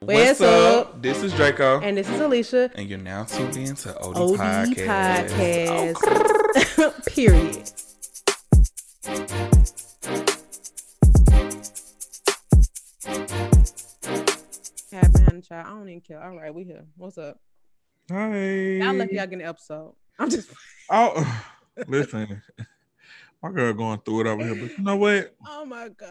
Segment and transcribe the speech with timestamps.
[0.00, 1.00] What's, up?
[1.00, 1.80] This is Draco.
[1.80, 2.70] And this is Alicia.
[2.74, 5.94] And you're now tuned in to OD, OD Podcast.
[5.96, 7.06] Podcast.
[7.14, 7.72] Period.
[14.92, 15.66] Had behind the child.
[15.66, 16.22] I don't even care.
[16.22, 16.84] All right, we here.
[16.96, 17.40] What's up?
[18.10, 18.36] Hi.
[18.36, 19.94] Y'all lucky y'all get an episode.
[20.18, 20.50] I'm just
[20.90, 21.42] Oh,
[21.88, 22.42] listen.
[23.42, 25.34] My girl going through it over here, but you know what?
[25.46, 26.08] Oh my God.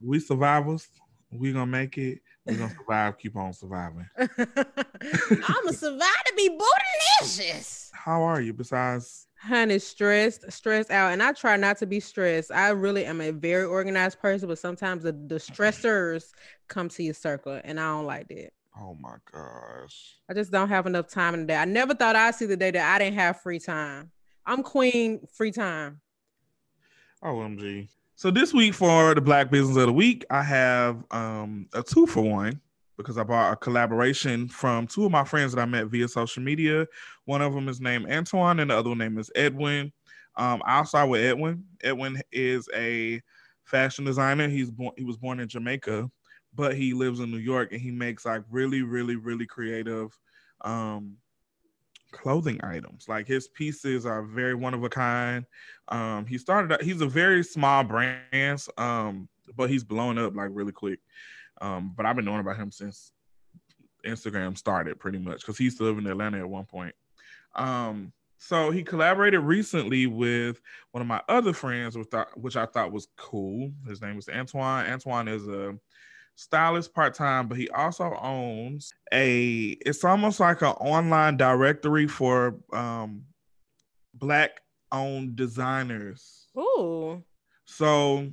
[0.00, 0.88] We survivors.
[1.30, 2.20] We gonna make it.
[2.46, 3.18] We gonna survive.
[3.18, 4.06] Keep on surviving.
[4.18, 7.90] I'ma survive to be bootylicious.
[7.92, 8.52] How are you?
[8.52, 11.12] Besides, Honey, stressed, stressed out.
[11.12, 12.50] And I try not to be stressed.
[12.52, 16.30] I really am a very organized person, but sometimes the, the stressors
[16.68, 18.50] come to your circle, and I don't like that.
[18.80, 20.14] oh my gosh.
[20.28, 21.56] I just don't have enough time in the day.
[21.56, 24.10] I never thought I'd see the day that I didn't have free time.
[24.44, 26.00] I'm queen free time.
[27.22, 27.88] Oh, OMG.
[28.18, 32.06] So this week for the Black Business of the Week, I have um, a two
[32.06, 32.58] for one
[32.96, 36.42] because I bought a collaboration from two of my friends that I met via social
[36.42, 36.86] media.
[37.26, 39.92] One of them is named Antoine, and the other one name is Edwin.
[40.34, 41.62] Um, I'll start with Edwin.
[41.84, 43.20] Edwin is a
[43.64, 44.48] fashion designer.
[44.48, 44.92] He's born.
[44.96, 46.10] He was born in Jamaica,
[46.54, 50.18] but he lives in New York, and he makes like really, really, really creative
[50.62, 51.18] um,
[52.16, 53.08] clothing items.
[53.08, 55.44] Like his pieces are very one of a kind.
[55.88, 56.82] Um, he started.
[56.82, 61.00] He's a very small brand, um, but he's blown up like really quick.
[61.60, 63.12] Um, but I've been knowing about him since
[64.04, 66.94] Instagram started, pretty much, because he used to live in Atlanta at one point.
[67.54, 70.60] Um, so he collaborated recently with
[70.92, 73.72] one of my other friends, which, I- which I thought was cool.
[73.88, 74.86] His name was Antoine.
[74.86, 75.74] Antoine is a
[76.36, 79.76] stylist part time, but he also owns a.
[79.84, 83.24] It's almost like an online directory for um,
[84.14, 84.60] black
[84.92, 86.46] owned designers.
[86.56, 87.22] Ooh.
[87.64, 88.30] So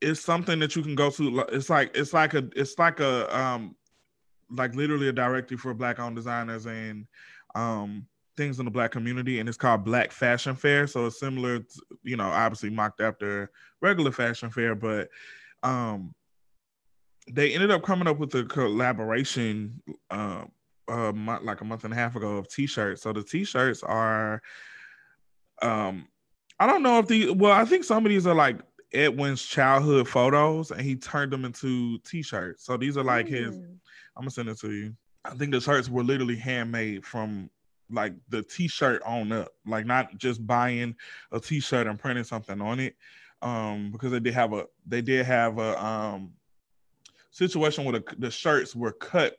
[0.00, 1.40] it's something that you can go to.
[1.52, 3.76] It's like it's like a it's like a um
[4.50, 7.06] like literally a directory for black owned designers and
[7.54, 10.88] um things in the black community and it's called Black Fashion Fair.
[10.88, 13.50] So it's similar to, you know, obviously mocked after
[13.80, 15.08] regular fashion fair, but
[15.62, 16.12] um
[17.30, 19.80] they ended up coming up with a collaboration
[20.10, 20.44] uh,
[20.88, 23.02] a month, like a month and a half ago of t-shirts.
[23.02, 24.42] So the t-shirts are
[25.62, 26.08] um
[26.60, 28.60] I don't know if the well, I think some of these are like
[28.92, 32.64] Edwin's childhood photos and he turned them into t-shirts.
[32.64, 33.78] So these are like his Mm.
[34.16, 34.94] I'm gonna send it to you.
[35.24, 37.50] I think the shirts were literally handmade from
[37.90, 40.94] like the t-shirt on up, like not just buying
[41.32, 42.96] a t-shirt and printing something on it.
[43.42, 46.32] Um, because they did have a they did have a um
[47.34, 49.36] situation where the, the shirts were cut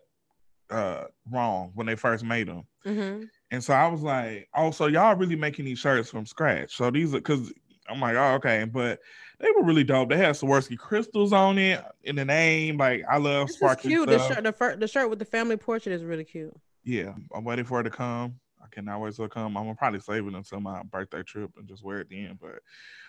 [0.69, 2.63] uh wrong when they first made them.
[2.85, 3.29] Mhm.
[3.51, 6.75] And so I was like, oh, so y'all really making these shirts from scratch.
[6.75, 7.53] So these are because
[7.87, 8.65] I'm like, oh, okay.
[8.65, 8.99] But
[9.39, 10.09] they were really dope.
[10.09, 12.77] They had Swarovski crystals on it in the name.
[12.77, 14.09] Like I love This is sparkly cute.
[14.09, 16.53] The shirt, the, fir- the shirt with the family portrait is really cute.
[16.83, 18.39] Yeah, I'm waiting for it to come.
[18.61, 19.55] I cannot wait till it come.
[19.55, 22.39] I'm gonna probably save it until my birthday trip and just wear it then.
[22.41, 22.59] But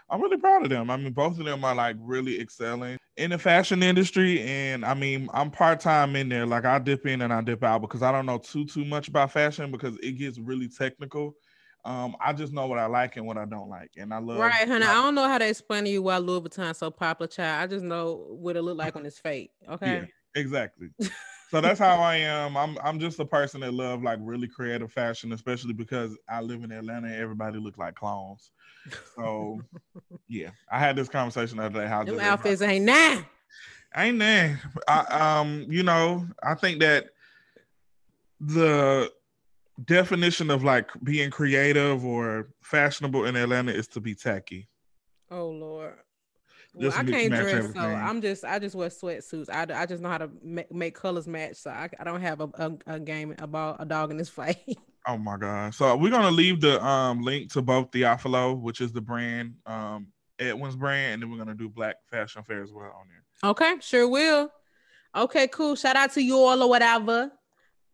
[0.09, 0.91] I'm really proud of them.
[0.91, 4.41] I mean, both of them are like really excelling in the fashion industry.
[4.43, 6.47] And I mean, I'm part time in there.
[6.47, 9.09] Like I dip in and I dip out because I don't know too too much
[9.09, 11.35] about fashion because it gets really technical.
[11.85, 14.39] Um, I just know what I like and what I don't like, and I love.
[14.41, 14.85] Right, honey.
[14.85, 17.63] I don't know how to explain to you why Louis Vuitton's so popular, child.
[17.63, 19.53] I just know what it look like when it's fake.
[19.71, 19.87] Okay.
[19.87, 20.05] Yeah,
[20.37, 20.91] exactly.
[21.51, 22.57] so that's how I am.
[22.57, 26.63] I'm I'm just a person that love like really creative fashion, especially because I live
[26.65, 28.51] in Atlanta and everybody look like clones.
[29.15, 29.61] So
[30.29, 31.89] yeah, I had this conversation the other day.
[31.89, 33.23] How Them outfits ain't nah.
[33.97, 34.61] ain't there?
[34.87, 35.01] I,
[35.41, 37.07] um, you know, I think that
[38.41, 39.11] the
[39.85, 44.69] definition of like being creative or fashionable in Atlanta is to be tacky.
[45.31, 45.95] Oh Lord.
[46.79, 47.81] Well, I can't dress, so.
[47.81, 49.49] I'm just I just wear sweatsuits.
[49.51, 51.57] I, I just know how to make, make colors match.
[51.57, 54.59] So I, I don't have a, a, a game about a dog in this fight.
[55.09, 55.75] Oh my god!
[55.75, 60.09] So we're gonna leave the um link to both Theophilio, which is the brand, um
[60.39, 63.51] Edwin's brand, and then we're gonna do Black Fashion Fair as well on there.
[63.51, 64.51] okay, sure will.
[65.15, 65.77] Okay, cool.
[65.77, 67.31] Shout out to you all or whatever.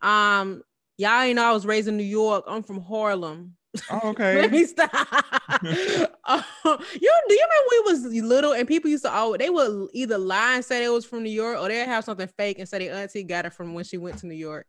[0.01, 0.63] Um,
[0.97, 2.45] y'all ain't know I was raised in New York.
[2.49, 3.57] I'm from Harlem.
[3.91, 4.91] Oh, Let me stop.
[4.93, 9.51] Uh, you do you remember when we was little and people used to always they
[9.51, 12.59] would either lie and say they was from New York or they'd have something fake
[12.59, 14.67] and say their auntie got it from when she went to New York.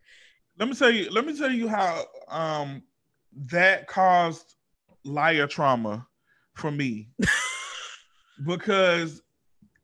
[0.57, 1.09] let me tell you.
[1.11, 2.83] Let me tell you how um
[3.47, 4.55] that caused
[5.03, 6.07] liar trauma
[6.53, 7.09] for me
[8.45, 9.21] because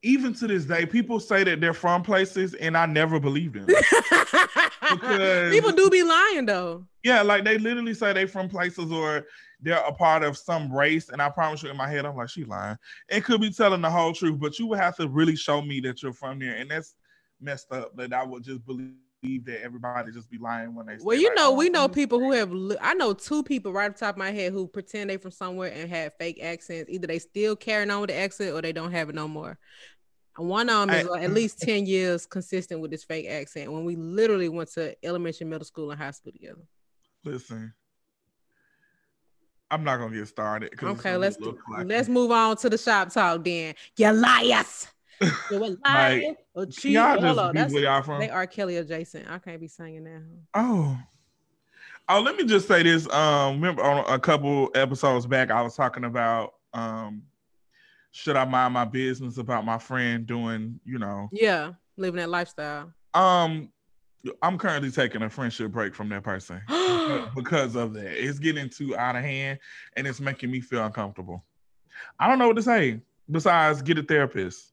[0.01, 3.66] even to this day, people say that they're from places, and I never believed them.
[3.66, 6.86] Because- people do be lying though.
[7.04, 9.25] Yeah, like they literally say they from places or
[9.62, 12.30] they're a part of some race, and I promise you, in my head, I'm like,
[12.30, 12.78] she lying.
[13.10, 15.81] It could be telling the whole truth, but you would have to really show me
[15.81, 16.95] that you're from there, and that's
[17.42, 20.98] messed up that I would just believe that everybody just be lying when they.
[21.01, 22.51] Well, you like, know, oh, we know people who have.
[22.51, 25.18] li- I know two people right off the top of my head who pretend they
[25.18, 26.89] from somewhere and have fake accents.
[26.89, 29.57] Either they still carrying on with the accent or they don't have it no more.
[30.38, 33.27] One of them is uh, I- like at least ten years consistent with this fake
[33.30, 33.71] accent.
[33.71, 36.62] When we literally went to elementary, middle school, and high school together.
[37.25, 37.74] Listen,
[39.69, 40.71] I'm not gonna get started.
[40.81, 43.75] Okay, let's look like- let's move on to the shop talk then.
[43.98, 44.88] You liars.
[45.51, 45.75] You liar.
[45.83, 46.92] Like, or Can cheat.
[46.94, 48.19] y'all Hold just on, be that's- where y'all from?
[48.19, 49.30] They are Kelly adjacent.
[49.30, 50.24] I can't be singing that.
[50.54, 50.98] Oh.
[52.12, 53.07] Oh, let me just say this.
[53.13, 57.24] Um, remember on a couple episodes back, I was talking about um
[58.12, 62.92] should I mind my business about my friend doing, you know, Yeah, living that lifestyle.
[63.13, 63.71] um
[64.42, 66.62] I'm currently taking a friendship break from that person
[67.36, 68.21] because of that.
[68.21, 69.60] It's getting too out of hand
[69.95, 71.45] and it's making me feel uncomfortable.
[72.19, 73.01] I don't know what to say
[73.31, 74.69] besides get a therapist.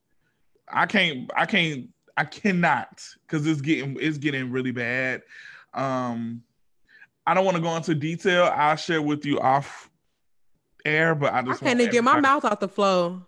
[0.69, 5.21] I can't I can't I cannot because it's getting it's getting really bad.
[5.73, 6.43] Um
[7.25, 8.51] I don't want to go into detail.
[8.53, 9.89] I'll share with you off
[10.85, 13.25] air, but I I just can't even get my mouth off the flow.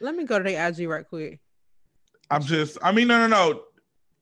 [0.00, 1.40] Let me go to the IG right quick.
[2.30, 3.62] I'm just I mean no no no.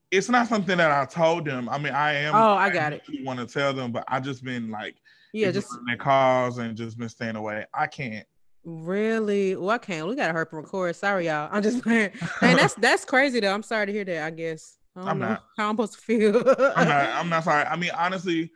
[0.09, 1.67] It's not something that I told them.
[1.69, 3.03] I mean I am Oh, I got it.
[3.23, 4.95] want to tell them, but I just been like
[5.33, 7.65] Yeah, just their calls and just been staying away.
[7.73, 8.25] I can't.
[8.67, 9.55] Really.
[9.55, 10.07] Well, I can't.
[10.07, 10.95] We gotta hurt and record.
[10.95, 11.49] Sorry, y'all.
[11.51, 12.11] I'm just playing.
[12.41, 13.53] Man, that's that's crazy though.
[13.53, 14.23] I'm sorry to hear that.
[14.23, 14.77] I guess.
[14.95, 15.43] I I'm not.
[15.57, 16.37] how I'm supposed to feel.
[16.75, 17.09] I'm not.
[17.09, 17.65] I'm not sorry.
[17.65, 18.51] I mean, honestly,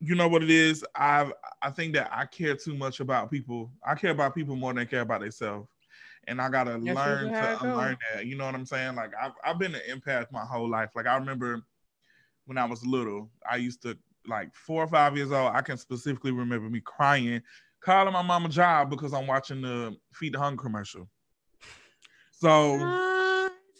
[0.00, 0.84] you know what it is.
[0.94, 1.32] I've.
[1.62, 3.72] I think that I care too much about people.
[3.84, 5.68] I care about people more than I care about themselves,
[6.28, 8.26] and I gotta That's learn usually how it to unlearn that.
[8.26, 8.96] You know what I'm saying?
[8.96, 10.90] Like I've I've been an empath my whole life.
[10.94, 11.62] Like I remember
[12.46, 15.54] when I was little, I used to like four or five years old.
[15.54, 17.42] I can specifically remember me crying,
[17.80, 21.08] calling my mom a job because I'm watching the Feed the Hunger commercial.
[22.32, 22.76] So.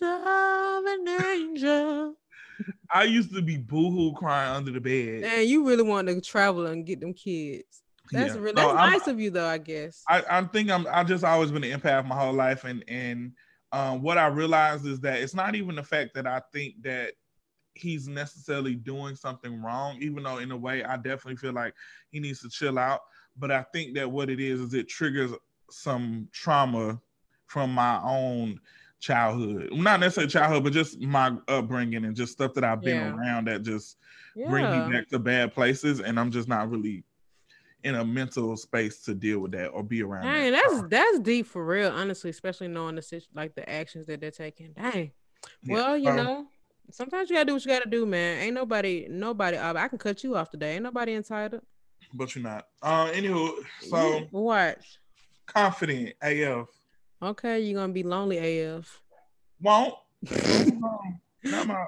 [0.02, 2.14] An angel.
[2.93, 5.20] I used to be boohoo crying under the bed.
[5.23, 7.82] Man, you really want to travel and get them kids.
[8.11, 8.41] That's Yeah.
[8.41, 10.02] really So that's I'm- nice of you though, I guess.
[10.08, 13.32] I, I think I'm I just always been an empath my whole life and and
[13.73, 17.12] um, what I realized is that it's not even the fact that I think that
[17.75, 21.73] he's necessarily doing something wrong, even though in a way I definitely feel like
[22.11, 23.00] he needs to chill out.
[23.37, 25.32] But I think that what it is is it triggers
[25.71, 27.00] some trauma
[27.47, 28.61] from my own
[29.00, 29.71] childhood.
[29.73, 33.15] Not necessarily childhood, but just my upbringing and just stuff that I've been Yeah.
[33.15, 33.97] around that just
[34.47, 36.00] bring me back to bad places.
[36.00, 37.05] And I'm just not really
[37.82, 40.62] in a mental space to deal with that or be around Dang, that.
[40.62, 44.73] that's that's deep for real, honestly, especially knowing the like the actions that they're taking.
[44.73, 45.12] Dang.
[45.62, 46.47] Yeah, Well, you um, know,
[46.91, 48.43] sometimes you gotta do what you gotta do, man.
[48.43, 49.56] Ain't nobody, nobody.
[49.56, 50.75] Uh, I can cut you off today.
[50.75, 51.62] Ain't nobody entitled.
[52.15, 52.67] But you're not.
[52.83, 53.53] Uh, anywho,
[53.89, 54.99] so watch.
[55.47, 56.69] confident AF
[57.23, 59.01] Okay, you're gonna be lonely AF.
[59.61, 59.95] won't.
[61.45, 61.85] not my,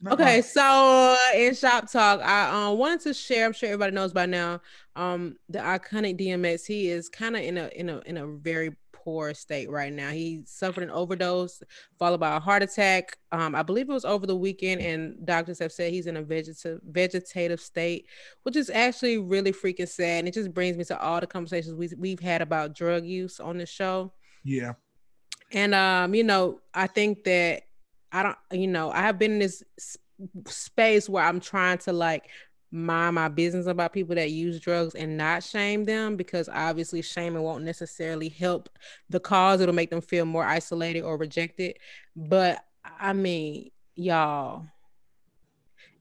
[0.00, 3.46] not Okay, my- so uh, in shop talk, I um wanted to share.
[3.46, 4.60] I'm sure everybody knows by now.
[4.94, 6.66] Um, the iconic DMX.
[6.66, 8.74] He is kind of in a in a in a very
[9.06, 10.10] poor state right now.
[10.10, 11.62] He suffered an overdose
[11.96, 13.16] followed by a heart attack.
[13.30, 16.22] Um, I believe it was over the weekend, and doctors have said he's in a
[16.22, 18.06] vegetative vegetative state,
[18.42, 20.18] which is actually really freaking sad.
[20.18, 23.38] And it just brings me to all the conversations we we've had about drug use
[23.38, 24.12] on the show.
[24.42, 24.72] yeah,
[25.52, 27.62] And um, you know, I think that
[28.10, 29.62] I don't, you know, I have been in this
[30.48, 32.28] space where I'm trying to like
[32.76, 37.42] mind my business about people that use drugs and not shame them because obviously shaming
[37.42, 38.68] won't necessarily help
[39.10, 39.60] the cause.
[39.60, 41.78] It'll make them feel more isolated or rejected.
[42.14, 42.64] But
[43.00, 44.66] I mean, y'all.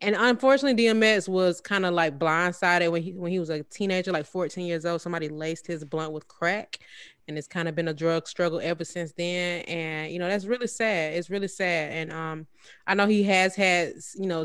[0.01, 4.11] And unfortunately, DMX was kind of like blindsided when he when he was a teenager,
[4.11, 5.01] like 14 years old.
[5.01, 6.79] Somebody laced his blunt with crack,
[7.27, 10.45] and it's kind of been a drug struggle ever since then and you know that's
[10.45, 12.47] really sad it's really sad and um
[12.87, 14.43] i know he has had you know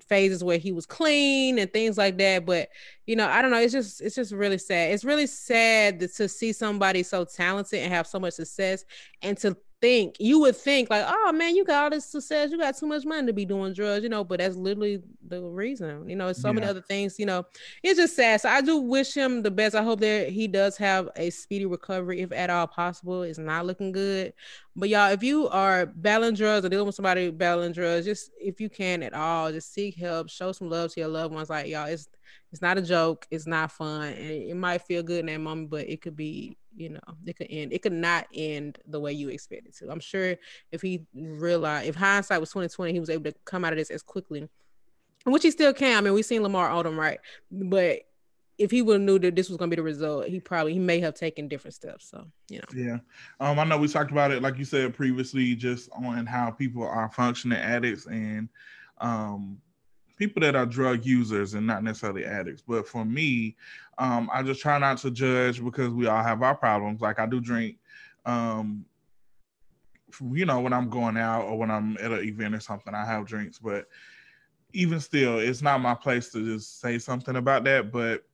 [0.00, 2.68] phases where he was clean and things like that but
[3.06, 4.92] you know i don't know it's just it's just really sad.
[4.92, 8.84] It's really sad to see somebody so talented and have so much success
[9.22, 12.56] and to think you would think like oh man you got all this success you
[12.58, 16.08] got too much money to be doing drugs you know but that's literally the reason
[16.08, 16.70] you know it's so many Yeah.
[16.70, 17.44] other things you know
[17.82, 18.40] it's just sad.
[18.40, 19.74] So I do wish him the best.
[19.74, 23.22] I hope that he does have a speedy recovery, if at all possible.
[23.22, 24.32] It's not looking good.
[24.76, 28.60] But y'all, if you are battling drugs or dealing with somebody battling drugs, just if
[28.60, 31.50] you can at all, just seek help, show some love to your loved ones.
[31.50, 32.08] Like y'all, it's
[32.52, 34.08] it's not a joke, it's not fun.
[34.12, 37.36] And it might feel good in that moment, but it could be, you know, it
[37.36, 39.90] could end, it could not end the way you expect it to.
[39.90, 40.36] I'm sure
[40.72, 43.90] if he realized if hindsight was 2020, he was able to come out of this
[43.90, 44.48] as quickly
[45.24, 45.98] which he still can.
[45.98, 47.18] I mean, we've seen Lamar Odom, right?
[47.50, 48.00] But
[48.56, 50.78] if he would have knew that this was gonna be the result, he probably he
[50.78, 52.08] may have taken different steps.
[52.08, 52.64] So you know.
[52.74, 52.98] Yeah,
[53.40, 56.84] um, I know we talked about it like you said previously, just on how people
[56.84, 58.48] are functioning addicts and
[58.98, 59.58] um
[60.16, 62.62] people that are drug users and not necessarily addicts.
[62.66, 63.56] But for me,
[63.98, 67.00] um, I just try not to judge because we all have our problems.
[67.00, 67.78] Like I do drink,
[68.24, 68.84] um,
[70.32, 73.04] you know, when I'm going out or when I'm at an event or something, I
[73.04, 73.58] have drinks.
[73.58, 73.86] But
[74.72, 77.90] even still, it's not my place to just say something about that.
[77.90, 78.24] But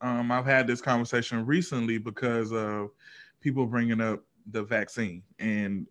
[0.00, 2.90] um, I've had this conversation recently because of
[3.40, 5.86] people bringing up the vaccine and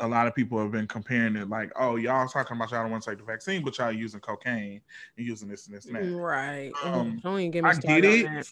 [0.00, 2.90] a lot of people have been comparing it like, oh, y'all talking about y'all don't
[2.90, 4.80] want to take the vaccine, but y'all using cocaine
[5.16, 6.16] and using this and this and that.
[6.16, 6.72] Right.
[6.82, 8.46] Um, don't even get me I get it.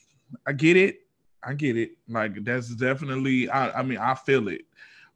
[0.46, 1.00] I get it.
[1.42, 1.92] I get it.
[2.08, 3.48] Like that's definitely.
[3.48, 4.62] I, I mean, I feel it,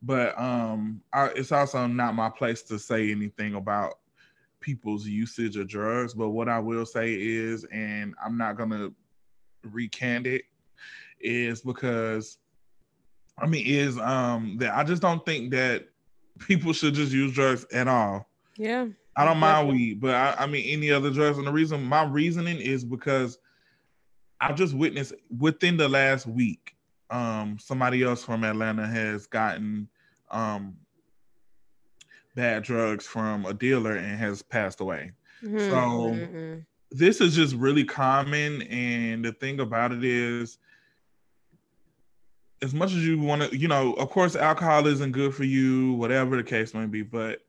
[0.03, 3.99] but um, I, it's also not my place to say anything about
[4.61, 6.15] people's usage of drugs.
[6.15, 8.91] But what I will say is, and I'm not gonna
[9.65, 10.45] recant it,
[11.21, 12.39] is because
[13.39, 15.89] I mean, is um that I just don't think that
[16.39, 18.29] people should just use drugs at all.
[18.57, 18.87] Yeah.
[19.17, 21.37] I don't mind weed, but I, I, mean any other drugs.
[21.37, 23.39] And the reason my reasoning is because
[24.41, 26.75] I've just witnessed within the last week,
[27.11, 29.89] um, somebody else from Atlanta has gotten
[30.31, 30.75] um
[32.35, 35.13] bad drugs from a dealer and has passed away.
[35.45, 35.59] Mm-hmm.
[35.59, 35.77] So
[36.15, 36.59] mm-hmm.
[36.91, 38.63] this is just really common.
[38.63, 40.59] And the thing about it is
[42.63, 45.95] as much as you want to, you know, of course, alcohol isn't good for you,
[45.95, 47.41] whatever the case may be, but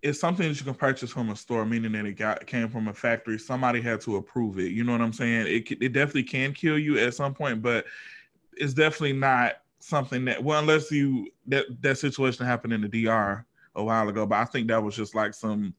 [0.00, 2.88] it's something that you can purchase from a store, meaning that it got came from
[2.88, 3.38] a factory.
[3.38, 4.70] Somebody had to approve it.
[4.70, 5.46] You know what I'm saying?
[5.48, 7.86] It it definitely can kill you at some point, but
[8.52, 13.44] it's definitely not something that well, unless you that that situation happened in the DR
[13.74, 14.24] a while ago.
[14.26, 15.74] But I think that was just like some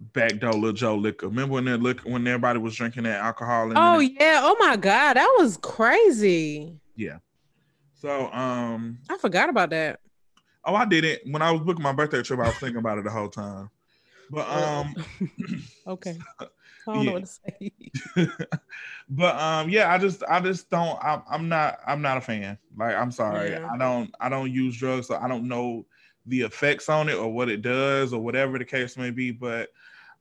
[0.00, 1.28] backdoor little Joe liquor.
[1.28, 3.72] Remember when they look when everybody was drinking that alcohol?
[3.76, 4.40] oh yeah!
[4.42, 6.78] Oh my god, that was crazy.
[6.94, 7.18] Yeah.
[7.94, 10.00] So um, I forgot about that.
[10.64, 12.40] Oh, I did it when I was booking my birthday trip.
[12.40, 13.70] I was thinking about it the whole time.
[14.30, 14.94] But um,
[15.86, 16.18] okay.
[16.88, 17.06] I don't yeah.
[17.06, 17.72] know what to say.
[19.08, 20.98] but um, yeah, I just I just don't.
[21.02, 22.58] I'm, I'm not I'm not a fan.
[22.76, 23.68] Like I'm sorry, yeah.
[23.72, 25.84] I don't I don't use drugs, so I don't know
[26.26, 29.30] the effects on it or what it does or whatever the case may be.
[29.30, 29.70] But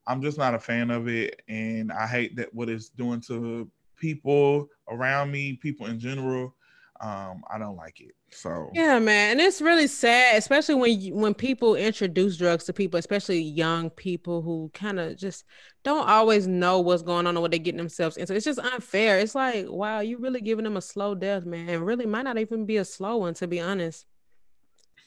[0.07, 3.69] I'm just not a fan of it, and I hate that what it's doing to
[3.95, 6.55] people around me, people in general.
[7.01, 8.15] Um, I don't like it.
[8.29, 12.73] So yeah, man, and it's really sad, especially when you, when people introduce drugs to
[12.73, 15.43] people, especially young people who kind of just
[15.83, 18.33] don't always know what's going on or what they're getting themselves into.
[18.33, 19.19] It's just unfair.
[19.19, 22.37] It's like, wow, you really giving them a slow death, man, and really might not
[22.37, 24.05] even be a slow one, to be honest.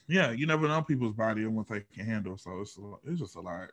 [0.08, 3.36] Yeah, you never know people's body and what they can handle, so it's it's just
[3.36, 3.68] a lot.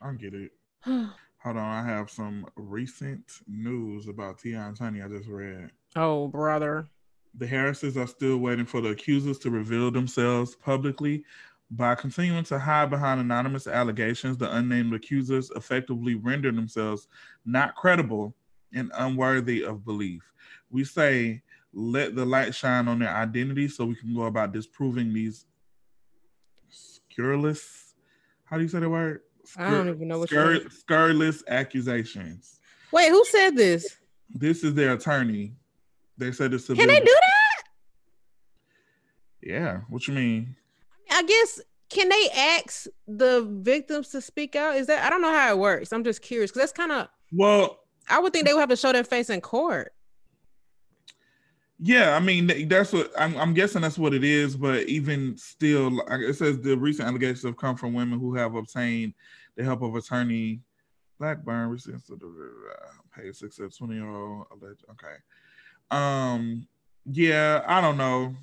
[0.00, 0.52] I get it.
[1.42, 4.68] Hold on, I have some recent news about T.I.
[4.68, 5.70] and Tiny I just read.
[5.96, 6.88] Oh, brother.
[7.34, 11.24] The Harrises are still waiting for the accusers to reveal themselves publicly.
[11.70, 17.08] By continuing to hide behind anonymous allegations, the unnamed accusers effectively render themselves
[17.44, 18.34] not credible
[18.72, 20.22] and unworthy of belief.
[20.70, 25.12] We say, let the light shine on their identity so we can go about disproving
[25.12, 25.46] these
[26.68, 27.96] scurrilous,
[28.44, 29.22] how do you say the word?
[29.56, 32.58] I don't even know what scur- scurrilous accusations.
[32.92, 33.96] Wait, who said this?
[34.30, 35.52] This is their attorney.
[36.18, 36.66] They said it's.
[36.66, 37.62] Can they do that?
[39.42, 39.80] Yeah.
[39.88, 40.56] What you mean?
[41.10, 44.76] I guess can they ask the victims to speak out?
[44.76, 45.92] Is that I don't know how it works.
[45.92, 47.80] I'm just curious because that's kind of well.
[48.08, 49.92] I would think they would have to show their face in court.
[51.78, 54.56] Yeah, I mean that's what I'm, I'm, guessing that's what it is.
[54.56, 59.12] But even still, it says the recent allegations have come from women who have obtained
[59.56, 60.60] the help of attorney
[61.18, 61.68] Blackburn.
[61.68, 62.02] Recent
[63.14, 64.46] paid six to twenty year old.
[64.62, 65.16] Okay.
[65.90, 66.66] Um.
[67.04, 68.34] Yeah, I don't know.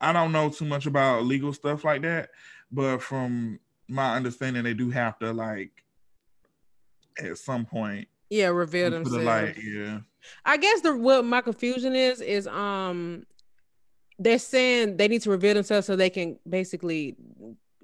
[0.00, 2.30] I don't know too much about legal stuff like that,
[2.70, 3.58] but from
[3.88, 5.70] my understanding, they do have to like
[7.18, 8.08] at some point.
[8.30, 9.18] Yeah, reveal themselves.
[9.18, 10.00] The light, yeah.
[10.44, 13.26] I guess the what my confusion is is um
[14.18, 17.16] they're saying they need to reveal themselves so they can basically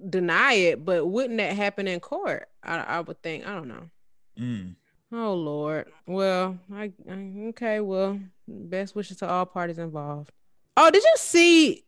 [0.09, 2.49] deny it, but wouldn't that happen in court?
[2.63, 3.47] I, I would think.
[3.47, 3.91] I don't know.
[4.39, 4.77] Mm.
[5.13, 5.91] Oh Lord.
[6.07, 7.81] Well, I, I okay.
[7.81, 10.31] Well, best wishes to all parties involved.
[10.77, 11.85] Oh, did you see?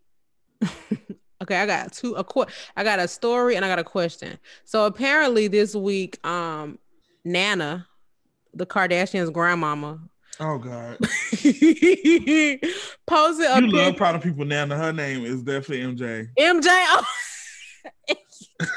[1.43, 2.15] okay, I got two.
[2.15, 4.39] A qu- I got a story and I got a question.
[4.65, 6.79] So apparently this week, um,
[7.25, 7.87] Nana,
[8.55, 10.01] the Kardashians' grandmama,
[10.41, 10.99] Oh God.
[13.07, 14.67] Posted You pic- love proud of people now.
[14.67, 16.29] Her name is definitely MJ.
[16.39, 16.67] MJ.
[16.67, 17.05] Oh.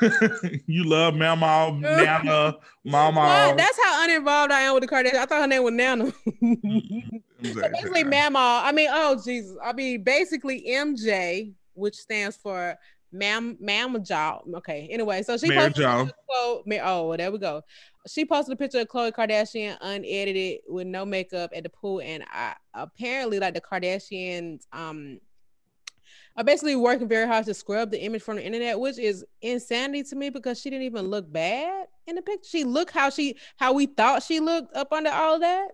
[0.67, 2.55] you love Mama, Nana,
[2.86, 3.20] Mama.
[3.22, 5.15] Well, that's how uninvolved I am with the Kardashians.
[5.15, 6.12] I thought her name was Nana.
[6.41, 7.22] exactly.
[7.53, 8.62] so basically, Mama.
[8.63, 9.55] I mean, oh Jesus.
[9.63, 12.75] I mean, basically MJ, which stands for
[13.13, 14.39] Mam Mama Jaw.
[14.55, 14.89] Okay.
[14.91, 16.63] Anyway, so she Mary posted a quote.
[16.84, 17.62] Oh, well, there we go.
[18.08, 22.24] She posted a picture of Khloe Kardashian unedited with no makeup at the pool, and
[22.32, 25.20] I apparently like the Kardashians um
[26.36, 30.03] are basically working very hard to scrub the image from the internet, which is insanity
[30.03, 32.50] to me because she didn't even look bad in the picture.
[32.50, 35.70] She looked how she how we thought she looked up under all that.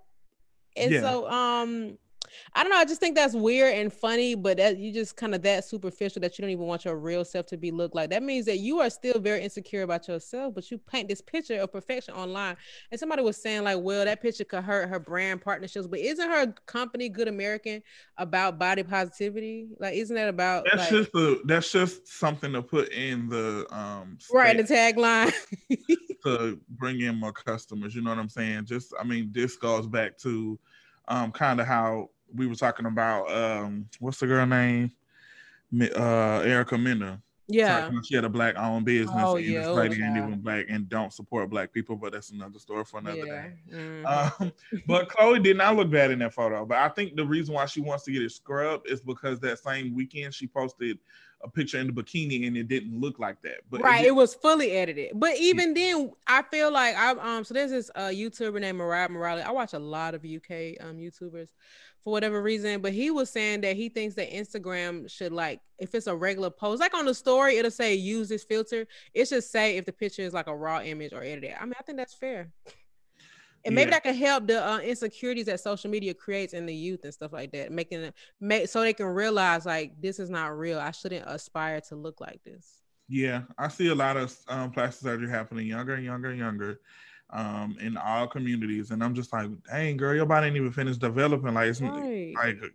[0.76, 1.02] And yeah.
[1.02, 1.98] so um
[2.54, 2.78] I don't know.
[2.78, 6.22] I just think that's weird and funny, but that you just kind of that superficial
[6.22, 8.10] that you don't even want your real self to be looked like.
[8.10, 11.60] That means that you are still very insecure about yourself, but you paint this picture
[11.60, 12.58] of perfection online.
[12.92, 16.30] And somebody was saying like, well, that picture could hurt her brand partnerships, but isn't
[16.30, 17.82] her company Good American
[18.18, 19.68] about body positivity?
[19.80, 20.66] Like, isn't that about?
[20.66, 25.34] That's like, just that's just something to put in the um right the tagline
[26.24, 27.96] to bring in more customers.
[27.96, 28.66] You know what I'm saying?
[28.66, 30.60] Just I mean, this goes back to
[31.08, 34.92] um kind of how we were talking about um what's the girl name?
[35.96, 37.22] Uh Erica Mena.
[37.52, 37.90] Yeah.
[38.04, 40.88] She had a black owned business oh, and yeah, this lady ain't even black and
[40.88, 43.26] don't support black people, but that's another story for another yeah.
[43.26, 43.54] day.
[43.74, 44.44] Mm-hmm.
[44.44, 44.52] Um,
[44.88, 46.64] but Khloe did not look bad in that photo.
[46.64, 49.58] But I think the reason why she wants to get it scrubbed is because that
[49.58, 51.00] same weekend she posted
[51.42, 53.62] a picture in the bikini and it didn't look like that.
[53.70, 55.12] But right, it, it was fully edited.
[55.16, 55.94] But even yeah.
[55.94, 59.44] then, I feel like I um so there's this uh YouTuber named Murad Merali.
[59.44, 61.50] I watch a lot of UK um YouTubers
[62.04, 62.82] for whatever reason.
[62.82, 66.50] But he was saying that he thinks that Instagram should like if it's a regular
[66.50, 68.88] post, like on the story, it'll say use this filter.
[69.14, 71.56] It should say if the picture is like a raw image or edited.
[71.60, 72.52] I mean, I think that's fair.
[73.66, 73.96] And maybe yeah.
[73.96, 77.34] that can help the uh, insecurities that social media creates in the youth and stuff
[77.34, 80.80] like that, making it make so they can realize like this is not real.
[80.80, 82.82] I shouldn't aspire to look like this.
[83.10, 86.80] Yeah, I see a lot of um, plastic surgery happening younger and younger and younger
[87.32, 88.92] um, in all communities.
[88.92, 91.54] And I'm just like, dang, girl, your body ain't even finished developing.
[91.54, 92.34] Like, it's right.
[92.36, 92.74] like,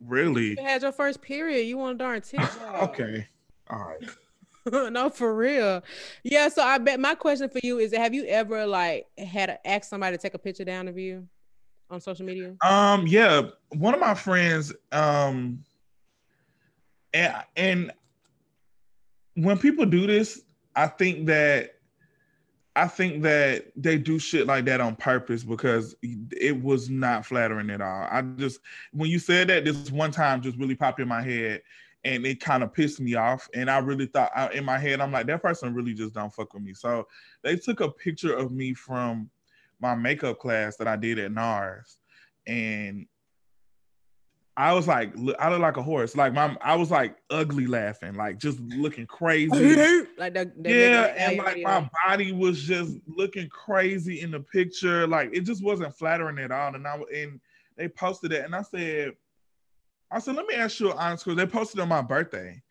[0.00, 0.50] really?
[0.50, 1.66] You had your first period.
[1.66, 2.40] You want a darn tip.
[2.82, 3.26] okay.
[3.70, 4.10] All right.
[4.92, 5.82] no, for real.
[6.22, 6.48] Yeah.
[6.48, 9.88] So I bet my question for you is: Have you ever like had to ask
[9.88, 11.26] somebody to take a picture down of you
[11.90, 12.56] on social media?
[12.62, 13.06] Um.
[13.06, 13.42] Yeah.
[13.70, 14.72] One of my friends.
[14.92, 15.64] Um.
[17.14, 17.92] And and
[19.34, 20.42] when people do this,
[20.74, 21.75] I think that
[22.76, 27.70] I think that they do shit like that on purpose because it was not flattering
[27.70, 28.06] at all.
[28.10, 28.60] I just
[28.92, 31.62] when you said that this one time just really popped in my head
[32.04, 33.48] and it kind of pissed me off.
[33.54, 36.32] And I really thought I, in my head, I'm like, that person really just don't
[36.32, 36.74] fuck with me.
[36.74, 37.08] So
[37.42, 39.28] they took a picture of me from
[39.80, 41.96] my makeup class that I did at NARS.
[42.46, 43.06] And
[44.58, 46.16] I was like, I look like a horse.
[46.16, 49.50] Like my, I was like ugly laughing, like just looking crazy.
[50.18, 55.06] like the, the yeah, and like my body was just looking crazy in the picture.
[55.06, 56.74] Like it just wasn't flattering at all.
[56.74, 57.38] And I and
[57.76, 59.12] they posted it, and I said,
[60.10, 61.36] I said, let me ask you an honest question.
[61.36, 62.62] They posted on my birthday.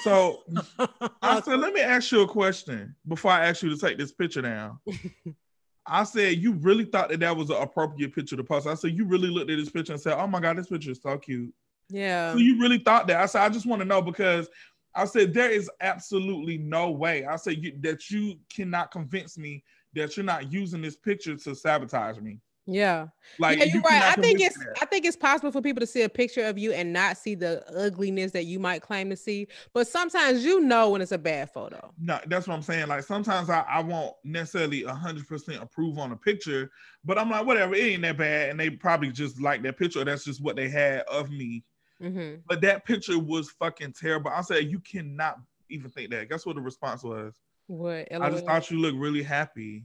[0.00, 0.44] So
[1.22, 4.12] I said, let me ask you a question before I ask you to take this
[4.12, 4.78] picture down.
[5.86, 8.66] I said, you really thought that that was an appropriate picture to post.
[8.66, 10.90] I said, you really looked at this picture and said, oh my God, this picture
[10.90, 11.52] is so cute.
[11.90, 12.32] Yeah.
[12.32, 13.20] So you really thought that.
[13.20, 14.48] I said, I just want to know because
[14.94, 17.26] I said, there is absolutely no way.
[17.26, 19.62] I said you, that you cannot convince me
[19.94, 22.40] that you're not using this picture to sabotage me.
[22.66, 23.08] Yeah.
[23.38, 24.02] Like yeah, you're you right.
[24.02, 24.78] I think it's that.
[24.80, 27.34] I think it's possible for people to see a picture of you and not see
[27.34, 29.48] the ugliness that you might claim to see.
[29.74, 31.92] But sometimes you know when it's a bad photo.
[31.98, 32.88] No, that's what I'm saying.
[32.88, 36.70] Like sometimes I, I won't necessarily hundred percent approve on a picture,
[37.04, 38.50] but I'm like, whatever, it ain't that bad.
[38.50, 40.04] And they probably just like that picture.
[40.04, 41.64] That's just what they had of me.
[42.02, 42.40] Mm-hmm.
[42.48, 44.30] But that picture was fucking terrible.
[44.30, 45.36] I said, you cannot
[45.68, 46.28] even think that.
[46.28, 47.34] Guess what the response was?
[47.66, 48.08] What?
[48.12, 49.84] I just thought you looked really happy.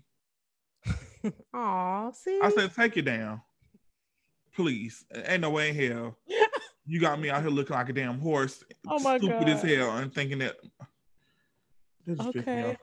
[1.53, 2.39] Aw, see.
[2.41, 3.41] I said, take it down.
[4.55, 5.05] Please.
[5.25, 6.17] Ain't no way in hell.
[6.85, 8.63] you got me out here looking like a damn horse.
[8.87, 9.49] Oh my stupid God.
[9.49, 10.55] as hell and thinking that
[12.19, 12.77] okay.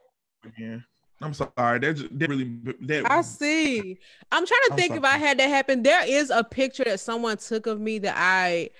[0.44, 0.85] again.
[1.20, 1.79] I'm sorry.
[1.79, 3.99] That just that really that I see.
[4.31, 4.99] I'm trying to I'm think sorry.
[4.99, 5.83] if I had that happen.
[5.83, 8.70] There is a picture that someone took of me that I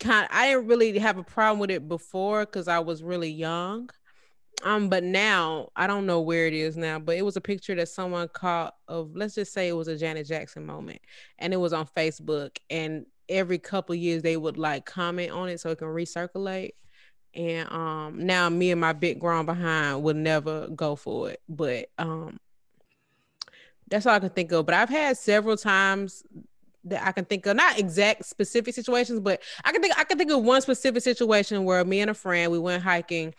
[0.00, 3.90] kind I didn't really have a problem with it before because I was really young.
[4.64, 7.74] Um, but now I don't know where it is now, but it was a picture
[7.76, 11.00] that someone caught of let's just say it was a Janet Jackson moment
[11.38, 15.60] and it was on Facebook and every couple years they would like comment on it
[15.60, 16.72] so it can recirculate.
[17.34, 21.40] And um now me and my big grown behind would never go for it.
[21.48, 22.38] But um
[23.88, 24.66] that's all I can think of.
[24.66, 26.24] But I've had several times
[26.84, 30.18] that I can think of, not exact specific situations, but I can think I can
[30.18, 33.34] think of one specific situation where me and a friend we went hiking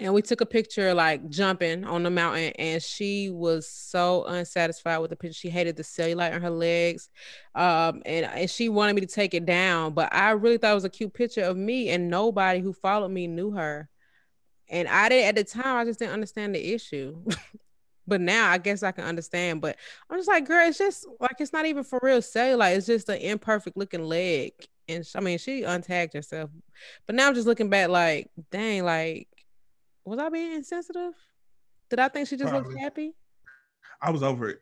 [0.00, 5.00] and we took a picture like jumping on the mountain and she was so unsatisfied
[5.00, 5.34] with the picture.
[5.34, 7.10] She hated the cellulite on her legs
[7.54, 10.74] um, and, and she wanted me to take it down but i really thought it
[10.74, 13.88] was a cute picture of me and nobody who followed me knew her.
[14.68, 17.22] And i didn't at the time i just didn't understand the issue.
[18.06, 19.76] But now i guess i can understand but
[20.08, 22.76] i'm just like girl it's just like it's not even for real cellulite.
[22.76, 24.52] It's just an imperfect looking leg.
[24.88, 26.50] And i mean she untagged herself.
[27.06, 29.28] But now i'm just looking back like dang like
[30.04, 31.14] was I being insensitive?
[31.88, 32.70] Did I think she just Probably.
[32.70, 33.14] looked happy?
[34.00, 34.60] I was over it.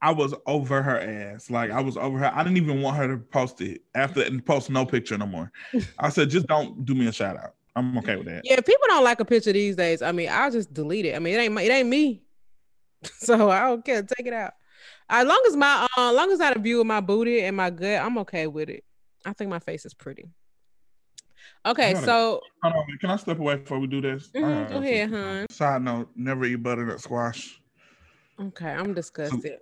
[0.00, 1.48] I was over her ass.
[1.48, 2.32] Like I was over her.
[2.34, 5.50] I didn't even want her to post it after and post no picture no more.
[5.98, 7.54] I said, just don't do me a shout out.
[7.74, 8.42] I'm okay with that.
[8.44, 10.02] Yeah, people don't like a picture these days.
[10.02, 11.16] I mean, I'll just delete it.
[11.16, 12.22] I mean, it ain't my, it ain't me,
[13.04, 14.02] so I don't care.
[14.02, 14.52] Take it out.
[15.08, 17.42] As long as my, uh, as long as I have a view of my booty
[17.42, 18.84] and my gut, I'm okay with it.
[19.24, 20.28] I think my face is pretty.
[21.64, 24.30] Okay, so hold on, can I step away before we do this?
[24.34, 25.46] Mm-hmm, go ahead, hon.
[25.50, 27.60] Side note: Never eat butternut squash.
[28.40, 29.58] Okay, I'm disgusted.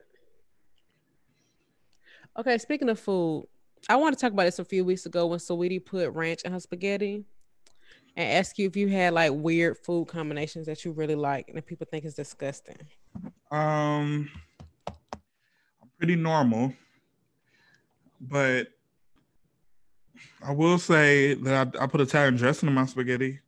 [2.38, 3.46] Okay, speaking of food,
[3.88, 6.52] I want to talk about this a few weeks ago when Saweetie put ranch in
[6.52, 7.24] her spaghetti,
[8.16, 11.56] and ask you if you had like weird food combinations that you really like and
[11.56, 12.78] that people think is disgusting.
[13.50, 14.30] Um,
[14.86, 16.72] I'm pretty normal,
[18.20, 18.68] but
[20.42, 23.40] I will say that I, I put Italian dressing in my spaghetti.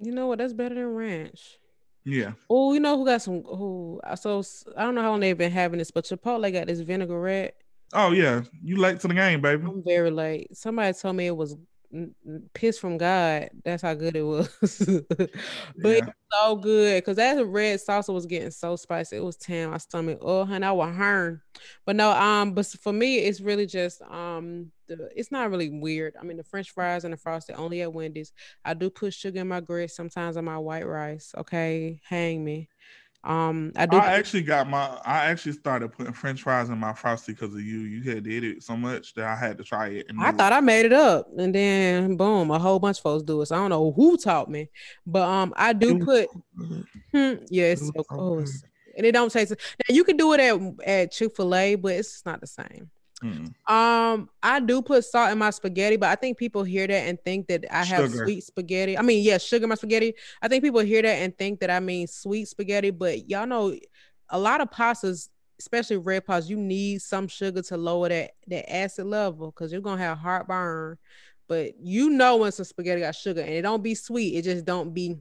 [0.00, 0.38] You know what?
[0.38, 1.58] That's better than ranch.
[2.04, 2.32] Yeah.
[2.48, 3.42] Oh, you know who got some?
[3.42, 4.00] Who?
[4.14, 4.42] So
[4.76, 7.56] I don't know how long they've been having this, but Chipotle got this vinaigrette.
[7.92, 9.64] Oh yeah, you late to the game, baby.
[9.64, 10.56] I'm very late.
[10.56, 11.56] Somebody told me it was
[12.54, 13.50] piss from God.
[13.64, 14.48] That's how good it was.
[15.76, 16.06] but yeah.
[16.32, 19.16] so good because that red salsa was getting so spicy.
[19.16, 20.18] It was tearing my stomach.
[20.22, 21.40] Oh, honey, I was hurting.
[21.84, 26.14] But no, um, but for me, it's really just um, the, it's not really weird.
[26.20, 28.32] I mean, the French fries and the frosted only at Wendy's.
[28.64, 31.34] I do put sugar in my grits sometimes on my white rice.
[31.36, 32.68] Okay, hang me.
[33.26, 33.96] Um, I do.
[33.96, 35.00] I actually got my.
[35.04, 37.80] I actually started putting French fries in my frosty because of you.
[37.80, 40.06] You had did it so much that I had to try it.
[40.20, 43.42] I thought I made it up, and then boom, a whole bunch of folks do
[43.42, 43.46] it.
[43.46, 44.70] So I don't know who taught me,
[45.04, 46.28] but um, I do put.
[47.12, 48.62] Hmm, yeah, it's so close,
[48.96, 49.50] and it don't taste.
[49.50, 52.90] Now you can do it at at Chick Fil A, but it's not the same.
[53.22, 53.54] Mm.
[53.70, 57.18] Um, I do put salt in my spaghetti, but I think people hear that and
[57.24, 58.24] think that I have sugar.
[58.24, 58.98] sweet spaghetti.
[58.98, 60.14] I mean, yeah, sugar in my spaghetti.
[60.42, 63.74] I think people hear that and think that I mean sweet spaghetti, but y'all know
[64.28, 68.70] a lot of pastas, especially red pasta, you need some sugar to lower that that
[68.72, 70.98] acid level because you're gonna have heartburn.
[71.48, 74.64] But you know when some spaghetti got sugar and it don't be sweet, it just
[74.64, 75.16] don't be.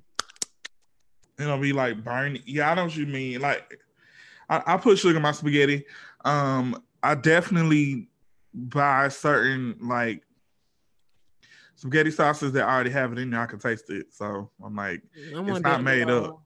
[1.39, 2.41] It'll be like burning.
[2.45, 3.39] Yeah, I know what you mean.
[3.39, 3.79] Like
[4.49, 5.85] I, I put sugar in my spaghetti.
[6.25, 8.07] Um, I definitely
[8.51, 10.23] buy certain like
[11.75, 13.41] spaghetti sauces that already have it in there.
[13.41, 16.41] I can taste it, so I'm like, it's not made up.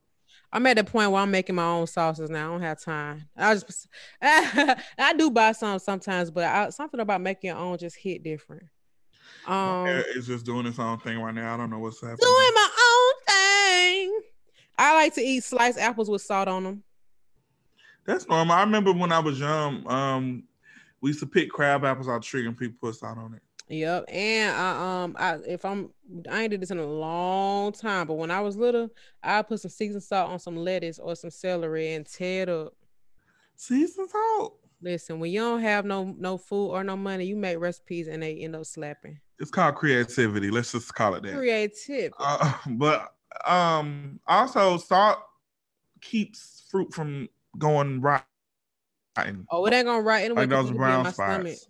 [0.51, 2.49] I'm at the point where I'm making my own sauces now.
[2.49, 3.29] I don't have time.
[3.37, 3.87] I just
[4.21, 8.63] I do buy some sometimes, but I, something about making your own just hit different.
[9.47, 11.53] Um, it's just doing its own thing right now.
[11.53, 12.17] I don't know what's happening.
[12.19, 14.21] Doing my own thing.
[14.77, 16.83] I like to eat sliced apples with salt on them.
[18.05, 18.55] That's normal.
[18.55, 20.43] I remember when I was young, um,
[21.01, 23.41] we used to pick crab apples out the tree and people put salt on it.
[23.69, 25.91] Yep, and I um I if I'm
[26.29, 28.89] I ain't did this in a long time, but when I was little,
[29.21, 32.73] I put some seasoned salt on some lettuce or some celery and tear it up.
[33.55, 34.57] Seasoned salt.
[34.81, 38.23] Listen, when you don't have no no food or no money, you make recipes and
[38.23, 39.19] they end up slapping.
[39.37, 40.49] It's called creativity.
[40.49, 41.35] Let's just call it that.
[41.35, 42.11] Creative.
[42.17, 43.13] Uh, but
[43.45, 45.19] um, also salt
[46.01, 48.23] keeps fruit from going right
[49.17, 49.45] rotten.
[49.49, 50.41] Oh, it ain't gonna rot anyway.
[50.41, 51.67] Like those brown spots.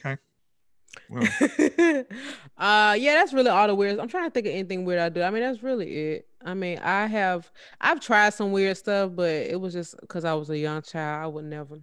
[0.00, 0.16] Okay.
[1.08, 1.22] Well.
[2.58, 3.98] uh yeah, that's really all the weird.
[3.98, 5.22] I'm trying to think of anything weird I do.
[5.22, 6.28] I mean, that's really it.
[6.44, 10.34] I mean, I have I've tried some weird stuff, but it was just because I
[10.34, 11.24] was a young child.
[11.24, 11.80] I would never.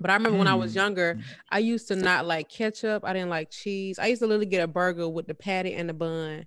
[0.00, 0.40] But I remember mm.
[0.40, 0.78] when I was hmm.
[0.78, 1.18] younger,
[1.50, 3.04] I used to not like ketchup.
[3.04, 3.98] I didn't like cheese.
[3.98, 6.46] I used to literally get a burger with the patty and the bun.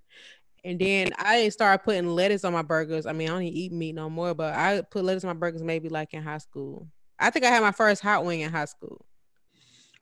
[0.63, 3.05] And then I started putting lettuce on my burgers.
[3.05, 5.63] I mean, I don't eat meat no more, but I put lettuce on my burgers
[5.63, 6.87] maybe like in high school.
[7.19, 9.05] I think I had my first hot wing in high school.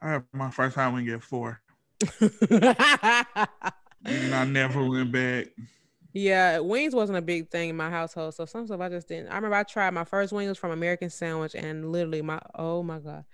[0.02, 1.62] I had my first hot wing at four.
[2.22, 2.36] and
[4.06, 5.48] I never went back.
[6.13, 8.34] Yeah, wings wasn't a big thing in my household.
[8.34, 9.30] So some stuff I just didn't.
[9.30, 13.00] I remember I tried my first wings from American Sandwich and literally my oh my
[13.00, 13.26] god.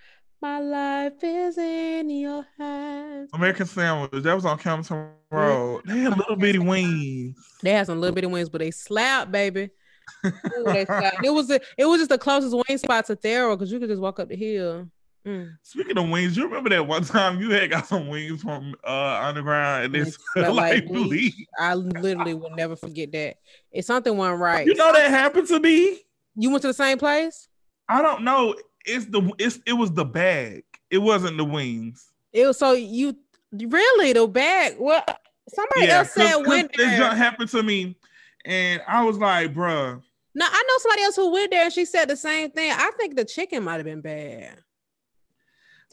[0.45, 3.31] My life is in your hands.
[3.33, 4.21] American Sandwich.
[4.21, 5.81] That was on Campbellton Road.
[5.85, 7.35] They had little bitty wings.
[7.63, 9.71] They had some little bitty wings, but they slap, baby.
[10.23, 10.31] Ooh,
[10.65, 10.85] they
[11.23, 13.89] It was a, it was just the closest wing spot to Thero because you could
[13.89, 14.87] just walk up the hill.
[15.25, 15.57] Mm.
[15.63, 19.21] Speaking of wings, you remember that one time you had got some wings from uh
[19.23, 21.33] underground and it's like, like.
[21.59, 23.37] I literally will never forget that.
[23.71, 24.67] If something went right.
[24.67, 26.01] You know that happened to me.
[26.35, 27.47] You went to the same place?
[27.89, 28.55] I don't know.
[28.85, 30.63] It's the it's it was the bag.
[30.89, 32.11] It wasn't the wings.
[32.31, 33.15] It was so you
[33.51, 34.75] really the bag.
[34.79, 35.03] Well,
[35.49, 37.97] somebody yeah, else said when this it happened to me,
[38.45, 40.01] and I was like, bruh.
[40.37, 42.69] No, I know somebody else who went there and she said the same thing.
[42.69, 44.57] I think the chicken might have been bad.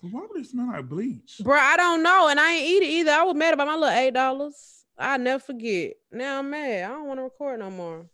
[0.02, 1.40] Why would it smell like bleach?
[1.44, 2.26] Bro, I don't know.
[2.28, 3.12] And I ain't eat it either.
[3.12, 4.84] I was mad about my little eight dollars.
[4.98, 5.94] I never forget.
[6.10, 6.84] Now I'm mad.
[6.84, 8.06] I don't want to record no more.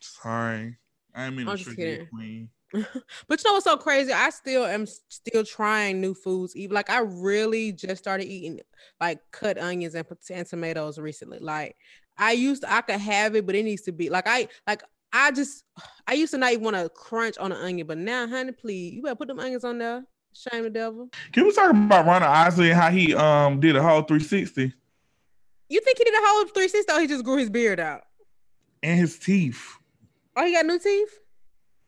[0.00, 0.76] Sorry.
[1.14, 2.06] I mean I'm just kidding.
[2.08, 2.50] Queen.
[3.28, 4.12] but you know what's so crazy?
[4.12, 6.56] I still am still trying new foods.
[6.56, 8.60] Even like I really just started eating
[9.00, 11.38] like cut onions and, and tomatoes recently.
[11.38, 11.76] Like
[12.18, 14.82] I used to, I could have it, but it needs to be like I like
[15.12, 15.64] I just
[16.08, 18.94] I used to not even want to crunch on an onion, but now, honey, please,
[18.94, 20.04] you better put them onions on there.
[20.32, 21.10] Shame the devil.
[21.32, 24.74] Can we talk about Ronald Isley and how he um did a whole 360?
[25.68, 28.02] You think he did a whole 360 or he just grew his beard out?
[28.82, 29.76] And his teeth.
[30.34, 31.20] Oh, he got new teeth?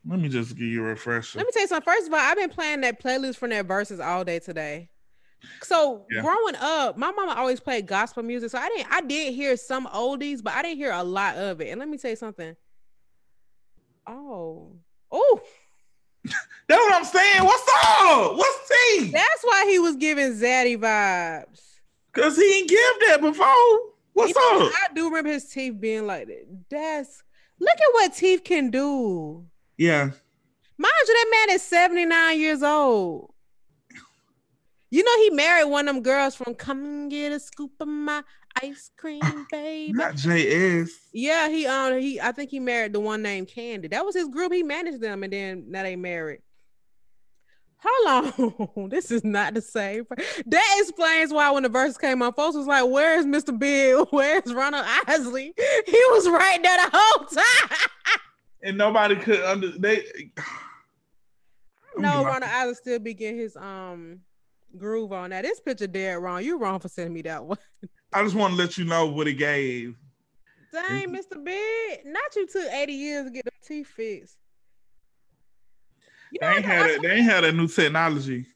[0.08, 1.38] Let me just give you a refresher.
[1.38, 1.92] Let me tell you something.
[1.92, 4.88] First of all, I've been playing that playlist from that Verzuz all day today.
[5.62, 6.22] So yeah.
[6.22, 8.50] growing up, my mama always played gospel music.
[8.50, 11.60] So I didn't I did hear some oldies, but I didn't hear a lot of
[11.60, 11.70] it.
[11.70, 12.56] And let me tell you something.
[14.06, 14.72] Oh.
[15.10, 15.40] Oh,
[16.24, 16.34] that's
[16.68, 17.44] what I'm saying.
[17.44, 18.36] What's up?
[18.36, 19.10] What's T?
[19.12, 21.62] That's why he was giving Zaddy vibes.
[22.12, 23.92] Cause he didn't give that before.
[24.14, 24.72] What's you know, up?
[24.74, 26.46] I do remember his teeth being like that.
[26.70, 27.22] That's
[27.60, 29.44] look at what teeth can do.
[29.78, 30.10] Yeah.
[30.78, 33.32] Mind you, that man is 79 years old.
[34.90, 37.88] You know, he married one of them girls from Come and Get a Scoop of
[37.88, 38.22] My
[38.62, 39.92] Ice Cream, Baby.
[39.92, 40.90] Not JS.
[41.12, 43.88] Yeah, he um he I think he married the one named Candy.
[43.88, 44.52] That was his group.
[44.52, 46.40] He managed them, and then now they married.
[47.84, 48.34] Hold
[48.78, 50.06] on, this is not the same.
[50.46, 53.56] That explains why when the verse came on, folks was like, "Where's Mr.
[53.56, 54.06] Bill?
[54.10, 55.52] Where's Ronald Isley?
[55.86, 57.88] He was right there the whole time."
[58.66, 60.04] And nobody could under they.
[61.96, 64.18] no, Ronald Isley still be getting his um
[64.76, 65.42] groove on that.
[65.44, 66.42] This picture dead wrong.
[66.42, 67.58] You wrong for sending me that one.
[68.12, 69.96] I just want to let you know what it gave.
[70.72, 71.42] Dang, Mr.
[71.42, 72.00] Big.
[72.06, 74.36] Not you took 80 years to get the teeth fixed.
[76.32, 78.46] You know they ain't had a, they ain't had a new technology.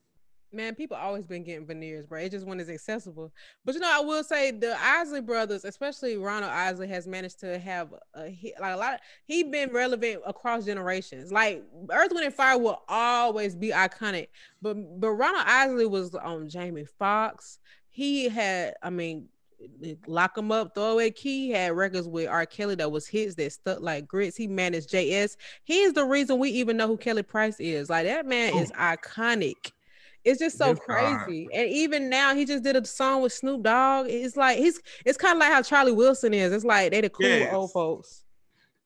[0.53, 2.21] Man, people always been getting veneers, bro.
[2.21, 3.33] It just when it's accessible.
[3.65, 7.59] But you know, I will say the Isley brothers, especially Ronald Isley, has managed to
[7.59, 8.95] have a hit, like a lot.
[8.95, 11.31] Of, he been relevant across generations.
[11.31, 14.29] Like Earth, Wind, and Fire will always be iconic.
[14.61, 17.59] But but Ronald Isley was on Jamie Foxx.
[17.89, 19.29] He had, I mean,
[20.07, 21.49] lock him up, throw away key.
[21.49, 22.47] He had records with R.
[22.47, 24.37] Kelly that was hits that stuck like grits.
[24.37, 25.37] He managed JS.
[25.65, 27.91] He is the reason we even know who Kelly Price is.
[27.91, 28.81] Like that man is oh.
[28.81, 29.73] iconic.
[30.25, 31.49] It's just so crazy.
[31.53, 34.07] And even now, he just did a song with Snoop Dogg.
[34.09, 36.53] It's like he's it's kind of like how Charlie Wilson is.
[36.53, 37.55] It's like they the cool yes.
[37.55, 38.25] old folks.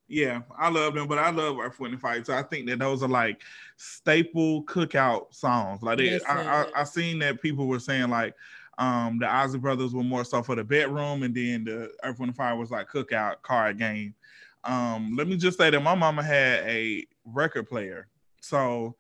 [0.06, 2.22] Yeah, I love them, but I love Earth, Wind, and Fire.
[2.22, 3.42] So I think that those are like
[3.76, 5.82] staple cookout songs.
[5.82, 8.34] Like they, I, I, I seen that people were saying like,
[8.76, 12.30] um, the Isley Brothers were more so for the bedroom, and then the Earth, Wind,
[12.30, 14.14] and Fire was like cookout card game.
[14.62, 18.08] Um, let me just say that my mama had a record player,
[18.40, 18.96] so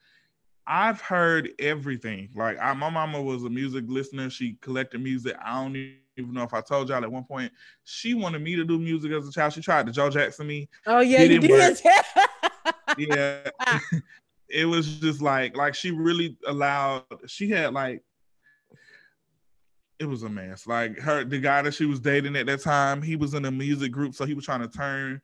[0.66, 2.30] I've heard everything.
[2.34, 5.36] Like I, my mama was a music listener; she collected music.
[5.44, 5.76] I don't
[6.16, 7.52] even know if I told y'all at one point
[7.84, 9.52] she wanted me to do music as a child.
[9.52, 10.68] She tried to Joe Jackson me.
[10.86, 11.80] Oh yeah, you did.
[12.98, 13.48] yeah,
[14.48, 17.04] it was just like like she really allowed.
[17.26, 18.02] She had like
[19.98, 20.66] it was a mess.
[20.66, 23.50] Like her, the guy that she was dating at that time, he was in a
[23.50, 25.20] music group, so he was trying to turn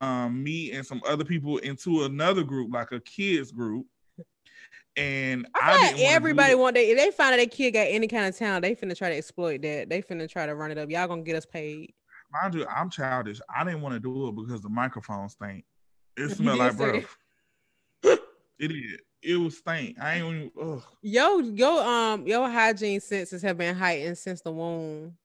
[0.00, 3.86] um, me and some other people into another group, like a kids group.
[5.00, 8.06] And I, I like everybody want they if they find out their kid got any
[8.06, 9.88] kind of talent, they finna try to exploit that.
[9.88, 10.90] They finna try to run it up.
[10.90, 11.94] Y'all gonna get us paid.
[12.32, 13.40] Mind you, I'm childish.
[13.54, 15.64] I didn't want to do it because the microphone stink.
[16.16, 17.02] It smelled like bro.
[18.04, 18.20] it
[18.58, 19.96] is it was stank.
[20.00, 20.50] I ain't even.
[20.60, 20.82] Ugh.
[21.02, 25.16] Yo, yo, um, your hygiene senses have been heightened since the womb.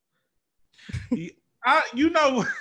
[1.65, 2.45] I, you know,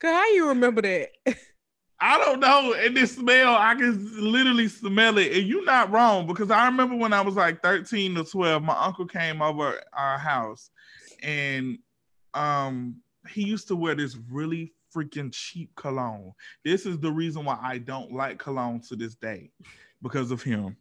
[0.00, 1.10] Cause how you remember that?
[2.00, 2.72] I don't know.
[2.72, 5.32] And this smell, I can literally smell it.
[5.32, 8.76] And you're not wrong because I remember when I was like 13 to 12, my
[8.84, 10.70] uncle came over our house
[11.22, 11.78] and
[12.32, 12.96] um
[13.28, 16.32] he used to wear this really freaking cheap cologne.
[16.64, 19.50] This is the reason why I don't like cologne to this day
[20.02, 20.76] because of him.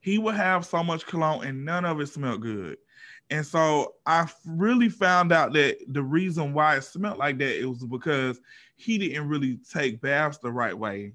[0.00, 2.78] He would have so much cologne and none of it smelled good.
[3.30, 7.66] And so I really found out that the reason why it smelled like that it
[7.66, 8.40] was because
[8.82, 11.14] he didn't really take baths the right way.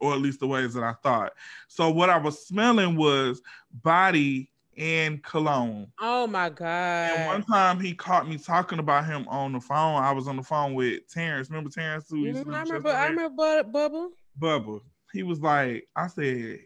[0.00, 1.32] or at least the ways that I thought.
[1.68, 3.40] So what I was smelling was
[3.82, 5.86] body and cologne.
[6.00, 6.66] Oh my god!
[7.10, 10.02] And one time he caught me talking about him on the phone.
[10.02, 11.48] I was on the phone with Terrence.
[11.48, 12.06] Remember Terrence?
[12.10, 12.90] Who mm-hmm, I remember.
[12.90, 14.08] I remember Bubba.
[14.38, 14.80] Bubba.
[15.12, 16.58] He was like, I said,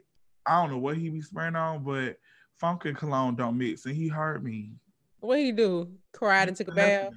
[0.46, 2.18] I don't know what he be spraying on, but
[2.58, 3.84] funk and cologne don't mix.
[3.84, 4.72] And he heard me.
[5.20, 5.90] What he do?
[6.12, 7.12] Cried and took a bath.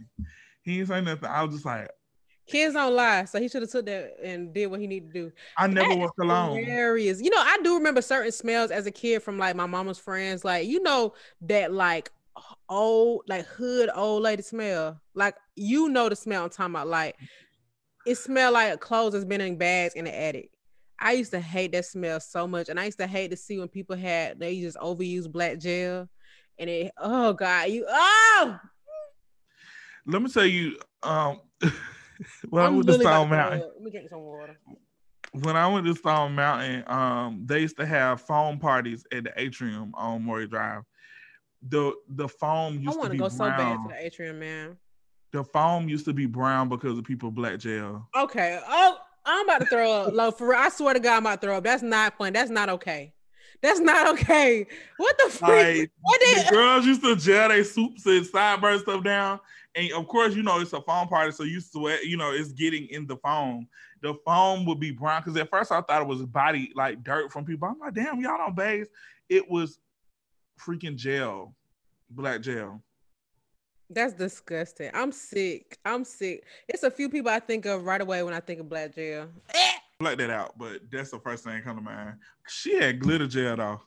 [0.64, 1.30] He didn't say nothing.
[1.30, 1.90] I was just like,
[2.48, 5.14] Kids don't lie, so he should have took that and did what he needed to
[5.14, 5.32] do.
[5.58, 6.58] I never was alone.
[6.58, 7.22] Hilarious.
[7.22, 10.44] You know, I do remember certain smells as a kid from like my mama's friends.
[10.44, 12.12] Like you know that like
[12.68, 15.00] old like hood old lady smell.
[15.14, 16.88] Like you know the smell I'm talking about.
[16.88, 17.16] Like
[18.06, 20.52] it smelled like clothes that's been in bags in the attic.
[21.00, 23.58] I used to hate that smell so much, and I used to hate to see
[23.58, 26.08] when people had they just overuse black gel,
[26.60, 28.60] and it oh god you oh.
[30.06, 31.42] Let me tell you, um,
[32.50, 33.60] when I'm I went to Stone Mountain.
[33.60, 34.58] Let me drink some water.
[35.34, 39.34] When I went to Stone Mountain, um, they used to have foam parties at the
[39.38, 40.84] atrium on Maury Drive.
[41.70, 42.92] The the foam used to be brown.
[42.94, 44.78] I want to go so bad to the atrium, man.
[45.32, 48.10] The foam used to be brown because of people black gel.
[48.18, 48.60] Okay.
[48.68, 50.14] Oh, I'm about to throw up.
[50.14, 51.64] Low for I swear to God, I'm about to throw up.
[51.64, 52.34] That's not fun.
[52.34, 53.14] That's not okay.
[53.62, 54.66] That's not okay.
[54.98, 55.50] What the fuck?
[55.50, 59.40] Like, what did- the girls used to gel their soups and sideburn stuff down
[59.76, 62.04] and of course, you know it's a foam party, so you sweat.
[62.04, 63.68] You know it's getting in the foam.
[64.02, 67.32] The foam would be brown because at first I thought it was body like dirt
[67.32, 67.68] from people.
[67.68, 68.88] I'm like, damn, y'all don't bathe.
[69.30, 69.80] It was
[70.60, 71.56] freaking gel,
[72.10, 72.82] black gel.
[73.90, 74.90] That's disgusting.
[74.94, 75.78] I'm sick.
[75.84, 76.46] I'm sick.
[76.68, 79.28] It's a few people I think of right away when I think of black gel.
[80.00, 82.16] Let that out, but that's the first thing that come to mind.
[82.48, 83.82] She had glitter gel though.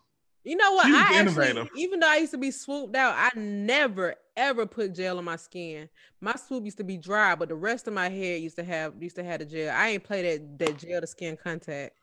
[0.45, 0.87] You know what?
[0.87, 5.19] I actually, even though I used to be swooped out, I never ever put gel
[5.19, 5.89] on my skin.
[6.21, 8.93] My swoop used to be dry, but the rest of my hair used to have
[9.01, 9.75] used to have the gel.
[9.75, 11.97] I ain't play that that gel to skin contact.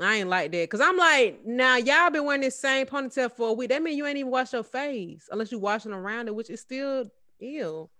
[0.00, 3.50] I ain't like that because I'm like, now y'all been wearing this same ponytail for
[3.50, 3.70] a week.
[3.70, 6.60] That mean you ain't even wash your face unless you washing around it, which is
[6.60, 7.06] still
[7.40, 7.90] ill.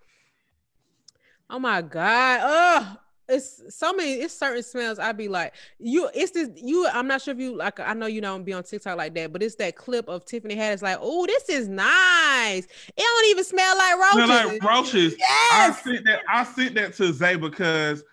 [1.50, 2.40] Oh my god!
[2.42, 2.96] Oh,
[3.32, 7.20] it's so many it's certain smells i'd be like you it's this you i'm not
[7.22, 9.54] sure if you like i know you don't be on tiktok like that but it's
[9.54, 12.64] that clip of tiffany haddish like oh this is nice.
[12.64, 15.14] It don't even smell like roaches smell like roaches.
[15.18, 15.30] yes!
[15.50, 18.04] i sent that i sent that to zay because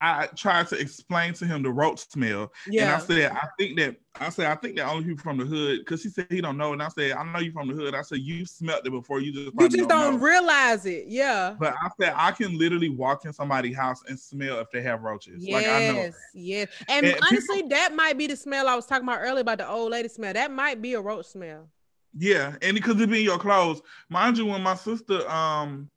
[0.00, 2.52] I, I, tried to explain to him the roach smell.
[2.66, 2.82] Yeah.
[2.82, 5.44] And I said, I think that I said, I think that only people from the
[5.44, 6.72] hood, because he said he don't know.
[6.72, 7.94] And I said, I know you from the hood.
[7.94, 11.06] I said, you smelt it before you just You just don't, don't realize it.
[11.08, 11.56] Yeah.
[11.58, 15.02] But I said I can literally walk in somebody's house and smell if they have
[15.02, 15.44] roaches.
[15.44, 16.10] Yes, like I know.
[16.34, 16.68] Yes.
[16.88, 19.58] And, and honestly, people, that might be the smell I was talking about earlier about
[19.58, 20.32] the old lady smell.
[20.32, 21.68] That might be a roach smell.
[22.16, 23.82] Yeah, and because it be in your clothes.
[24.08, 25.90] Mind you, when my sister um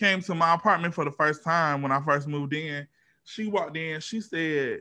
[0.00, 2.86] came to my apartment for the first time when I first moved in,
[3.30, 4.00] she walked in.
[4.00, 4.80] She said,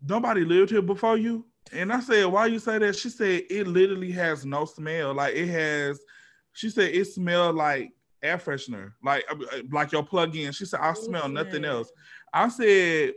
[0.00, 3.66] "Nobody lived here before you." And I said, "Why you say that?" She said, "It
[3.66, 5.14] literally has no smell.
[5.14, 6.00] Like it has."
[6.52, 10.52] She said it smelled like air freshener, like uh, uh, like your plug-in.
[10.52, 11.90] She said, "I smell nothing else."
[12.32, 13.14] I said,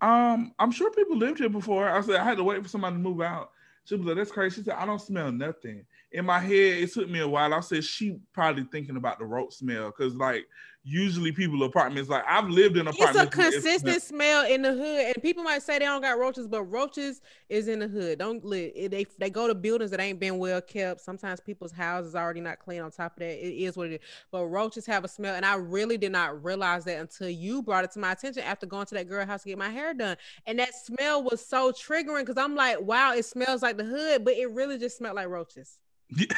[0.00, 2.96] "Um, I'm sure people lived here before." I said, "I had to wait for somebody
[2.96, 3.50] to move out."
[3.84, 6.92] She was like, "That's crazy." She said, "I don't smell nothing." In my head, it
[6.92, 7.52] took me a while.
[7.52, 10.46] I said, "She probably thinking about the rope smell," because like
[10.84, 13.16] usually people apartments like I've lived in apartments.
[13.16, 16.18] It's a consistent it's, smell in the hood, and people might say they don't got
[16.18, 18.18] roaches, but roaches is in the hood.
[18.18, 18.72] Don't live.
[18.90, 21.00] They they go to buildings that ain't been well kept.
[21.00, 22.82] Sometimes people's houses already not clean.
[22.82, 24.00] On top of that, it is what it is.
[24.30, 27.84] But roaches have a smell, and I really did not realize that until you brought
[27.84, 30.16] it to my attention after going to that girl house to get my hair done,
[30.46, 34.24] and that smell was so triggering because I'm like, wow, it smells like the hood,
[34.24, 35.78] but it really just smelled like roaches.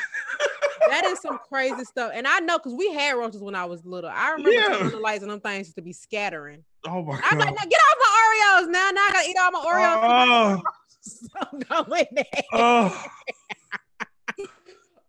[0.88, 2.12] that is some crazy stuff.
[2.14, 4.10] And I know because we had roaches when I was little.
[4.10, 4.88] I remember yeah.
[4.88, 6.64] the lights and them things used to be scattering.
[6.86, 7.22] Oh my god!
[7.24, 8.90] I'm like, now get off my Oreos now.
[8.90, 10.00] Now I gotta eat all my Oreos.
[10.02, 10.62] Oh.
[11.00, 12.44] so done with that.
[12.52, 13.04] Oh.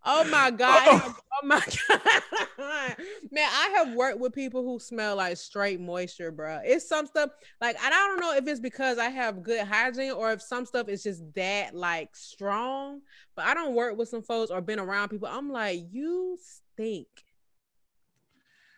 [0.10, 0.84] Oh my god!
[0.86, 1.15] Oh.
[1.34, 2.02] oh my god,
[3.31, 3.49] man!
[3.49, 6.59] I have worked with people who smell like straight moisture, bro.
[6.63, 7.29] It's some stuff
[7.61, 10.89] like I don't know if it's because I have good hygiene or if some stuff
[10.89, 13.01] is just that like strong.
[13.35, 15.27] But I don't work with some folks or been around people.
[15.27, 17.07] I'm like, you stink.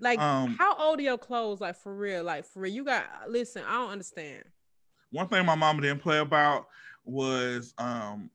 [0.01, 1.59] Like, um, how old are your clothes?
[1.59, 2.23] Like for real?
[2.23, 2.73] Like for real?
[2.73, 3.63] You got listen.
[3.67, 4.43] I don't understand.
[5.11, 6.67] One thing my mama didn't play about
[7.05, 8.29] was um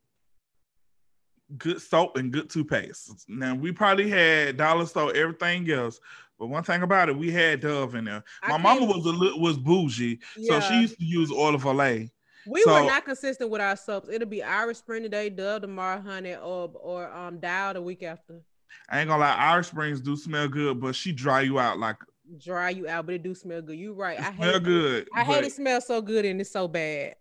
[1.59, 3.27] good soap and good toothpaste.
[3.29, 6.01] Now we probably had dollar store everything else,
[6.38, 8.25] but one thing about it, we had Dove in there.
[8.49, 10.61] My mama was a little was bougie, yeah.
[10.61, 12.11] so she used to use oil of Olay.
[12.47, 14.09] We so, were not consistent with our soaps.
[14.11, 18.42] It'll be Irish Spring today, Dove tomorrow, honey, or or um Dial the week after.
[18.88, 21.97] I ain't gonna lie, Irish Springs do smell good, but she dry you out like
[22.38, 23.79] dry you out, but it do smell good.
[23.79, 24.19] You right.
[24.19, 25.09] It I smell hate good.
[25.15, 27.17] I hate it smell so good and it's so bad.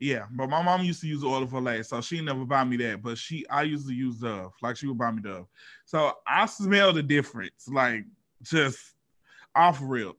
[0.00, 2.76] Yeah, but my mom used to use oil of Olay, so she never buy me
[2.78, 3.02] that.
[3.02, 5.46] But she, I used to use Dove, like she would buy me Dove.
[5.84, 8.04] So I smell the difference, like
[8.42, 8.78] just
[9.54, 10.16] off real.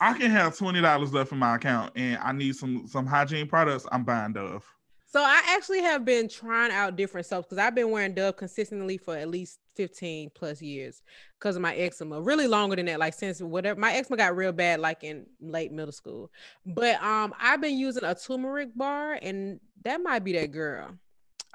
[0.00, 3.46] I can have twenty dollars left in my account, and I need some some hygiene
[3.46, 3.86] products.
[3.92, 4.66] I'm buying Dove.
[5.06, 8.98] So I actually have been trying out different soaps because I've been wearing Dove consistently
[8.98, 11.02] for at least 15 plus years
[11.38, 12.20] because of my eczema.
[12.20, 15.72] Really longer than that, like since whatever my eczema got real bad, like in late
[15.72, 16.30] middle school.
[16.66, 20.90] But um, I've been using a turmeric bar, and that might be that girl.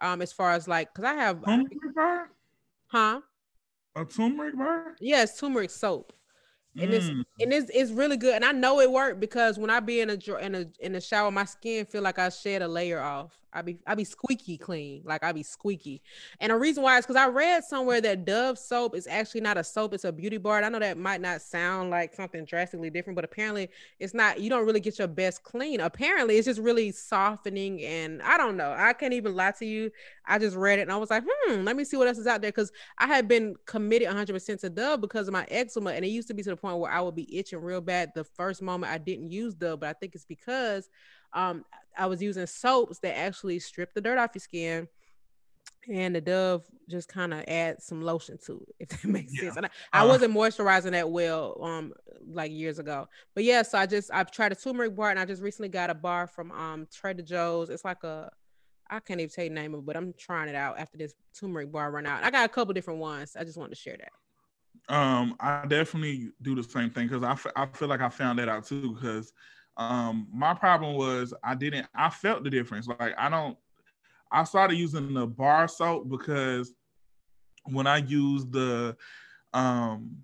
[0.01, 2.29] Um, as far as like, cause I have, Turmeric bar?
[2.87, 3.21] huh?
[3.95, 4.95] A turmeric bar?
[4.99, 6.13] Yes, turmeric soap.
[6.77, 7.23] And it's Mm.
[7.41, 8.35] and it's it's really good.
[8.35, 11.01] And I know it worked because when I be in a in a in the
[11.01, 13.37] shower, my skin feel like I shed a layer off.
[13.53, 16.01] I be I be squeaky clean, like I be squeaky.
[16.39, 19.57] And the reason why is because I read somewhere that Dove soap is actually not
[19.57, 20.57] a soap; it's a beauty bar.
[20.57, 23.69] And I know that might not sound like something drastically different, but apparently
[23.99, 24.39] it's not.
[24.39, 25.79] You don't really get your best clean.
[25.79, 27.83] Apparently, it's just really softening.
[27.83, 28.75] And I don't know.
[28.77, 29.91] I can't even lie to you.
[30.25, 32.27] I just read it and I was like, hmm, let me see what else is
[32.27, 36.05] out there because I had been committed 100% to Dove because of my eczema, and
[36.05, 38.23] it used to be to the point where I would be itching real bad the
[38.23, 39.79] first moment I didn't use Dove.
[39.79, 40.89] But I think it's because
[41.33, 41.65] um,
[41.97, 44.87] I was using soaps that actually strip the dirt off your skin,
[45.87, 49.39] and the Dove just kind of adds some lotion to it, if that makes Yeah.
[49.39, 49.55] sense.
[49.57, 51.93] And I, I Uh, wasn't moisturizing that well, um,
[52.27, 53.07] like years ago.
[53.33, 55.89] But yeah, so I just I've tried a turmeric bar, and I just recently got
[55.89, 57.69] a bar from um Trader Joe's.
[57.69, 58.29] It's like a
[58.89, 60.97] I can't even tell you the name of it, but I'm trying it out after
[60.97, 62.23] this turmeric bar run out.
[62.23, 63.35] I got a couple different ones.
[63.35, 64.13] I just wanted to share that.
[64.87, 68.39] Um, I definitely do the same thing because I, f- I feel like I found
[68.39, 68.93] that out too.
[68.95, 69.33] Because
[69.79, 72.87] um, my problem was I didn't I felt the difference.
[72.87, 73.57] Like I don't
[74.29, 76.73] I started using the bar soap because
[77.63, 78.97] when I used the
[79.53, 80.17] um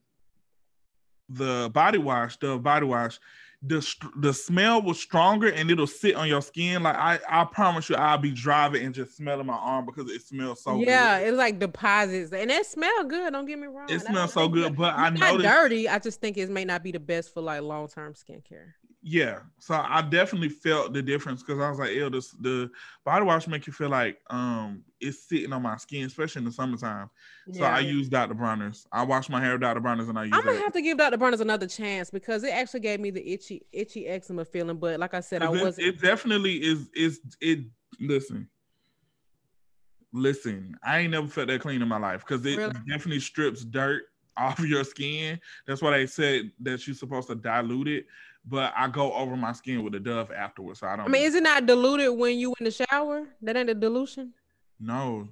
[1.30, 3.18] the body wash, the body wash,
[3.62, 6.84] the the smell was stronger and it'll sit on your skin.
[6.84, 10.22] Like I I promise you, I'll be driving and just smelling my arm because it
[10.22, 11.30] smells so yeah, good.
[11.30, 13.32] it's like deposits, and it smell good.
[13.32, 13.90] Don't get me wrong.
[13.90, 15.88] It smells so don't good, but it's I noticed dirty.
[15.88, 18.74] I just think it may not be the best for like long term skincare.
[19.08, 22.72] Yeah, so I definitely felt the difference because I was like, "Ew, this the
[23.06, 26.52] body wash make you feel like um it's sitting on my skin, especially in the
[26.52, 27.12] summertime."
[27.52, 28.34] So I use Dr.
[28.34, 28.88] Bronner's.
[28.92, 29.80] I wash my hair with Dr.
[29.80, 30.64] Bronner's and I use I'm gonna that.
[30.64, 31.18] have to give Dr.
[31.18, 34.78] Bronner's another chance because it actually gave me the itchy, itchy eczema feeling.
[34.78, 35.88] But like I said, i wasn't.
[35.88, 37.60] it definitely is is it
[38.00, 38.50] listen.
[40.12, 42.74] Listen, I ain't never felt that clean in my life because it Really?
[42.88, 44.04] definitely strips dirt
[44.38, 45.40] off your skin.
[45.68, 48.06] That's why they said that you're supposed to dilute it,
[48.48, 51.06] but I go over my skin with a Dove afterwards, so I don't.
[51.06, 53.28] I mean, is it not diluted when you in the shower?
[53.42, 54.34] That ain't a dilution.
[54.80, 55.30] no,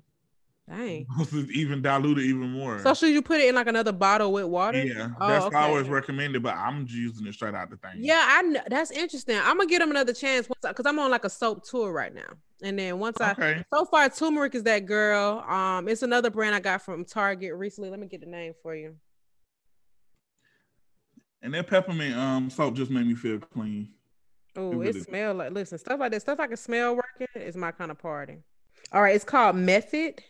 [0.69, 1.05] Dang.
[1.53, 2.79] even diluted even more.
[2.79, 4.77] So should you put it in like another bottle with water?
[4.79, 5.55] Yeah, Oh, that's okay.
[5.57, 7.91] always recommended, but I'm just using it straight out the thing.
[7.97, 9.37] Yeah, I know that's interesting.
[9.37, 12.13] I'm gonna give them another chance once because I'm on like a soap tour right
[12.13, 12.29] now.
[12.63, 13.61] And then once I Okay.
[13.73, 15.39] so far turmeric is that girl.
[15.39, 17.89] Um, it's another brand I got from Target recently.
[17.89, 18.95] Let me get the name for you.
[21.43, 23.89] And that peppermint um soap just made me feel clean.
[24.55, 26.21] Oh, It it, really- smell like listen stuff like that.
[26.21, 28.37] Stuff I can smell working is my kind of party.
[28.91, 30.23] All right, it's called Method.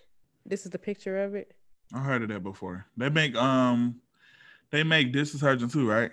[0.46, 1.54] This is the picture of it.
[1.94, 2.86] I heard of that before.
[2.98, 4.02] They make um
[4.72, 6.12] they make dish detergent too, right?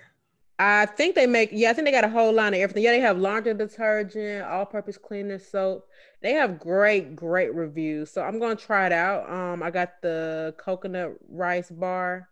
[0.59, 2.83] I think they make yeah, I think they got a whole line of everything.
[2.83, 5.89] Yeah, they have laundry detergent, all-purpose cleaner soap.
[6.21, 8.11] They have great, great reviews.
[8.11, 9.31] So I'm gonna try it out.
[9.31, 12.29] Um, I got the coconut rice bar,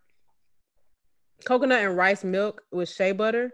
[1.45, 3.51] coconut and rice milk with shea butter,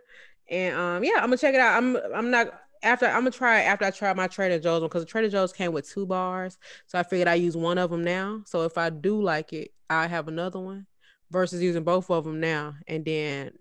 [0.50, 1.78] and um, yeah, I'm gonna check it out.
[1.78, 2.48] I'm I'm not
[2.84, 5.72] after I'm gonna try after I try my Trader Joe's one because Trader Joe's came
[5.72, 6.58] with two bars,
[6.88, 8.42] so I figured I use one of them now.
[8.46, 10.88] So if I do like it, I have another one
[11.32, 13.52] versus using both of them now and then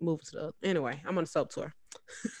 [0.00, 0.68] move to the.
[0.68, 1.74] Anyway, I'm on a soap tour.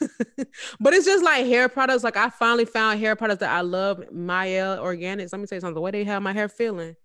[0.80, 2.04] but it's just like hair products.
[2.04, 4.02] Like I finally found hair products that I love.
[4.12, 5.32] Mielle Organics.
[5.32, 5.74] Let me tell you something.
[5.74, 6.96] The way they have my hair feeling.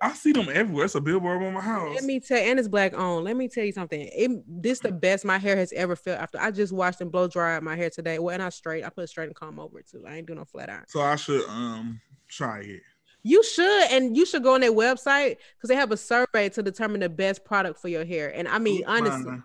[0.00, 0.86] I see them everywhere.
[0.86, 1.94] It's a billboard on my house.
[1.94, 3.24] Let me tell and it's black on.
[3.24, 4.08] Let me tell you something.
[4.12, 7.28] It, this the best my hair has ever felt after I just washed and blow
[7.28, 8.18] dried my hair today.
[8.18, 8.84] Well, and I straight.
[8.84, 10.04] I put a straight and comb over it too.
[10.06, 10.84] I ain't doing no flat iron.
[10.88, 12.80] so I should um try it.
[13.22, 16.62] You should, and you should go on their website because they have a survey to
[16.62, 18.32] determine the best product for your hair.
[18.32, 19.42] And I mean, Ooh, honestly, fine.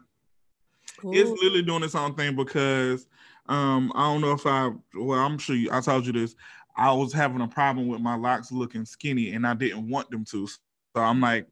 [1.14, 3.08] it's literally doing its own thing because
[3.48, 6.36] um I don't know if I well I'm sure you, I told you this.
[6.76, 10.26] I was having a problem with my locks looking skinny and I didn't want them
[10.26, 10.48] to.
[10.48, 11.48] So I'm like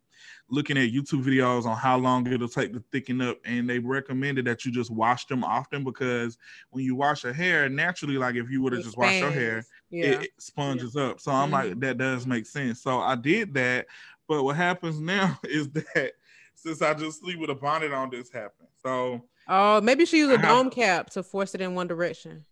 [0.49, 4.45] looking at YouTube videos on how long it'll take to thicken up and they recommended
[4.45, 6.37] that you just wash them often because
[6.71, 9.63] when you wash your hair naturally like if you would have just washed your hair.
[9.89, 10.05] Yeah.
[10.05, 11.19] it, it sponges up.
[11.19, 11.79] So I'm like, mm-hmm.
[11.79, 12.81] that does make sense.
[12.81, 13.87] So I did that.
[14.27, 16.13] But what happens now is that
[16.55, 18.69] since I just sleep with a bonnet on, this happened.
[18.83, 22.45] So oh, maybe she used a dome cap to force it in one direction.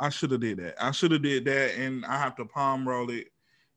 [0.00, 0.74] I should have did that.
[0.82, 3.28] I should have did that, and I have to palm roll it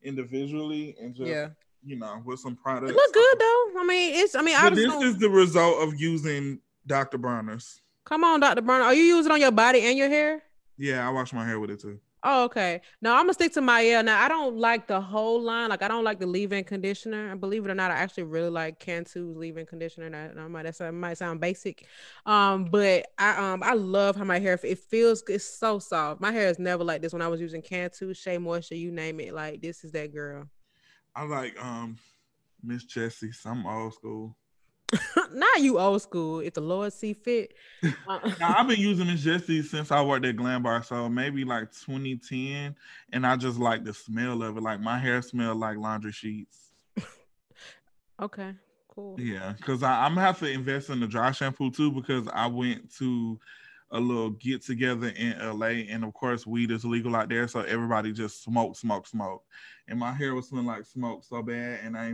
[0.01, 1.49] individually and just yeah.
[1.84, 2.91] you know with some products.
[2.91, 3.72] It look good though.
[3.78, 4.36] I mean, it's.
[4.36, 7.18] I mean, this is the result of using Dr.
[7.18, 7.82] Bronner's.
[8.05, 8.61] Come on, Dr.
[8.61, 8.86] Bronner.
[8.86, 10.43] Are you using on your body and your hair?
[10.78, 11.99] Yeah, I wash my hair with it too.
[12.28, 12.82] Oh, okay.
[13.03, 14.01] No, I'm gonna stick to Mielle.
[14.01, 15.69] Now, I don't like the whole line.
[15.69, 17.30] Like, I don't like the leave-in conditioner.
[17.30, 20.09] And believe it or not, I actually really like Cantu's leave-in conditioner.
[20.09, 21.86] That, that might that might sound basic,
[22.26, 25.23] um, but I um I love how my hair it feels.
[25.28, 26.19] It's so soft.
[26.19, 29.19] My hair is never like this when I was using Cantu, Shea Moisture, you name
[29.19, 29.36] it.
[29.36, 30.49] Like, this is that girl.
[31.15, 31.99] I like um
[32.63, 33.34] Miss Jessie.
[33.34, 34.36] Some old school.
[35.31, 36.39] Not you old school.
[36.39, 37.53] If the Lord see fit.
[38.07, 41.43] Uh, now, I've been using Miss Jessie since I worked at Glam Bar, so maybe
[41.43, 42.75] like 2010,
[43.11, 44.61] and I just like the smell of it.
[44.61, 46.71] Like my hair smelled like laundry sheets.
[48.21, 48.53] okay,
[48.88, 49.19] cool.
[49.19, 52.95] Yeah, because I'm gonna have to invest in the dry shampoo too because I went
[52.97, 53.39] to
[53.91, 57.61] a little get together in LA, and of course, weed is legal out there, so
[57.61, 59.43] everybody just smoke, smoke, smoke,
[59.88, 62.13] and my hair was smelling like smoke so bad, and I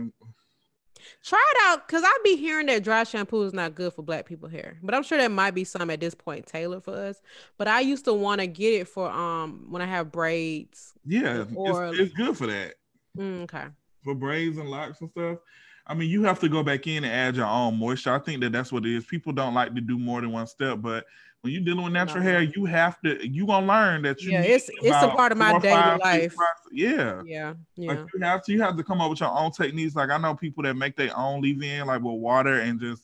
[1.24, 4.26] Try it out because I be hearing that dry shampoo is not good for black
[4.26, 7.20] people hair, but I'm sure there might be some at this point tailored for us.
[7.58, 10.94] But I used to want to get it for um when I have braids.
[11.04, 12.74] Yeah, or it's, it's good for that.
[13.16, 13.66] Mm, okay.
[14.04, 15.38] For braids and locks and stuff.
[15.86, 18.14] I mean, you have to go back in and add your own moisture.
[18.14, 19.04] I think that that's what it is.
[19.04, 21.04] People don't like to do more than one step, but
[21.42, 22.30] when you're dealing with natural no.
[22.30, 25.38] hair, you have to you gonna learn that you yeah, it's it's a part of
[25.38, 26.34] my daily five, life.
[26.70, 27.88] yeah, yeah, yeah.
[27.88, 29.96] Like you have to you have to come up with your own techniques.
[29.96, 33.02] Like I know people that make their own leave-in, like with water and just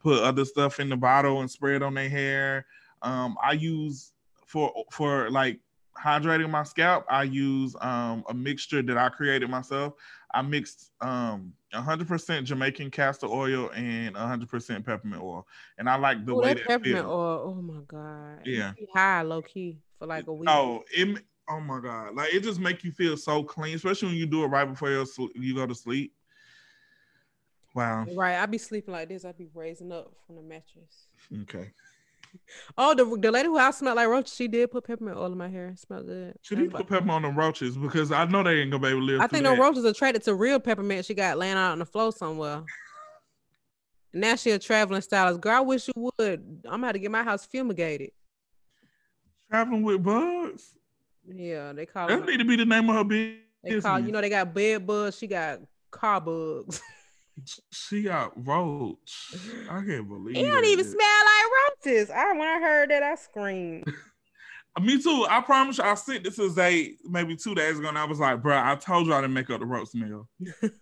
[0.00, 2.66] put other stuff in the bottle and spray it on their hair.
[3.02, 4.12] Um, I use
[4.46, 5.60] for for like
[6.02, 7.04] hydrating my scalp.
[7.08, 9.94] I use um a mixture that I created myself.
[10.32, 15.46] I mixed um 100% Jamaican castor oil and 100% peppermint oil,
[15.78, 17.54] and I like the Ooh, way that, peppermint oil.
[17.56, 18.46] Oh my god!
[18.46, 20.48] Yeah, high low key for like a week.
[20.48, 21.24] Oh, it.
[21.48, 22.14] Oh my god!
[22.14, 24.90] Like it just make you feel so clean, especially when you do it right before
[24.90, 26.14] you you go to sleep.
[27.74, 28.06] Wow.
[28.14, 29.24] Right, I'd be sleeping like this.
[29.24, 31.08] I'd be raising up from the mattress.
[31.42, 31.72] Okay.
[32.76, 35.38] Oh, the, the lady who I smelled like roaches, she did put peppermint oil in
[35.38, 35.68] my hair.
[35.68, 36.34] It smelled good.
[36.42, 39.00] She did put peppermint on the roaches because I know they ain't gonna be able
[39.00, 39.20] to live.
[39.20, 42.12] I think the roaches attracted to real peppermint she got laying out on the floor
[42.12, 42.62] somewhere.
[44.12, 45.40] now she a traveling stylist.
[45.40, 46.40] Girl, I wish you would.
[46.64, 48.10] I'm gonna have to get my house fumigated.
[49.50, 50.76] Traveling with bugs.
[51.26, 53.40] Yeah, they call that need to be the name of her business.
[53.62, 55.16] They call you know they got bed bugs.
[55.16, 55.60] She got
[55.90, 56.82] car bugs.
[57.72, 59.34] She got roach.
[59.70, 60.42] I can't believe it.
[60.42, 61.46] don't even smell like
[61.84, 62.10] roaches.
[62.10, 63.84] I when I heard that, I screamed.
[64.80, 65.24] Me too.
[65.30, 68.18] I promise you, I sent this as a maybe two days ago, and I was
[68.18, 70.28] like, bro, I told you I didn't make up the roach smell.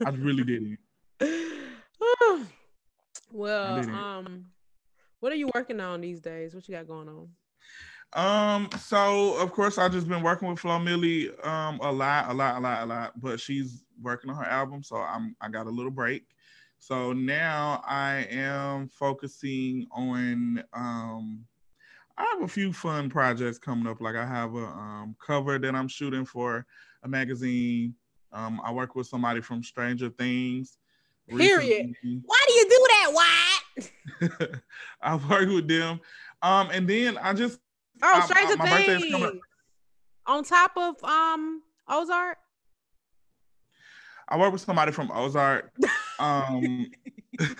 [0.06, 0.78] I really didn't.
[3.32, 4.46] well, um,
[5.20, 6.54] what are you working on these days?
[6.54, 7.28] What you got going on?
[8.14, 12.34] Um, so of course I've just been working with Flo Milli um a lot, a
[12.34, 15.66] lot, a lot, a lot, but she's working on her album, so I'm I got
[15.66, 16.24] a little break.
[16.82, 21.44] So now I am focusing on um
[22.18, 24.00] I have a few fun projects coming up.
[24.00, 26.66] Like I have a um, cover that I'm shooting for
[27.04, 27.94] a magazine.
[28.32, 30.78] Um, I work with somebody from Stranger Things.
[31.28, 31.86] Period.
[31.94, 32.20] Recently.
[32.24, 33.10] Why do you do that?
[33.12, 34.48] Why?
[35.02, 36.00] I've worked with them.
[36.42, 37.60] Um, and then I just
[38.02, 39.40] oh Stranger I, I, Things
[40.26, 42.38] on top of um Ozark.
[44.28, 45.70] I work with somebody from Ozark.
[46.22, 46.86] Um,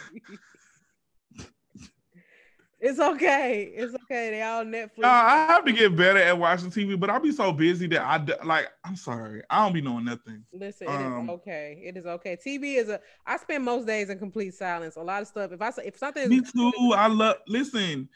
[2.81, 3.73] it's okay.
[3.75, 4.31] It's okay.
[4.31, 5.05] They all Netflix.
[5.05, 8.03] Uh, I have to get better at watching TV, but I'll be so busy that
[8.03, 8.69] I like.
[8.85, 9.43] I'm sorry.
[9.51, 10.45] I don't be knowing nothing.
[10.53, 11.83] Listen, it um, is okay.
[11.85, 12.37] It is okay.
[12.37, 13.01] TV is a.
[13.27, 14.97] I spend most days in complete silence.
[14.97, 15.51] A lot of stuff.
[15.53, 16.29] If I if something.
[16.29, 16.93] Me too.
[16.95, 17.39] I love.
[17.49, 18.09] Listen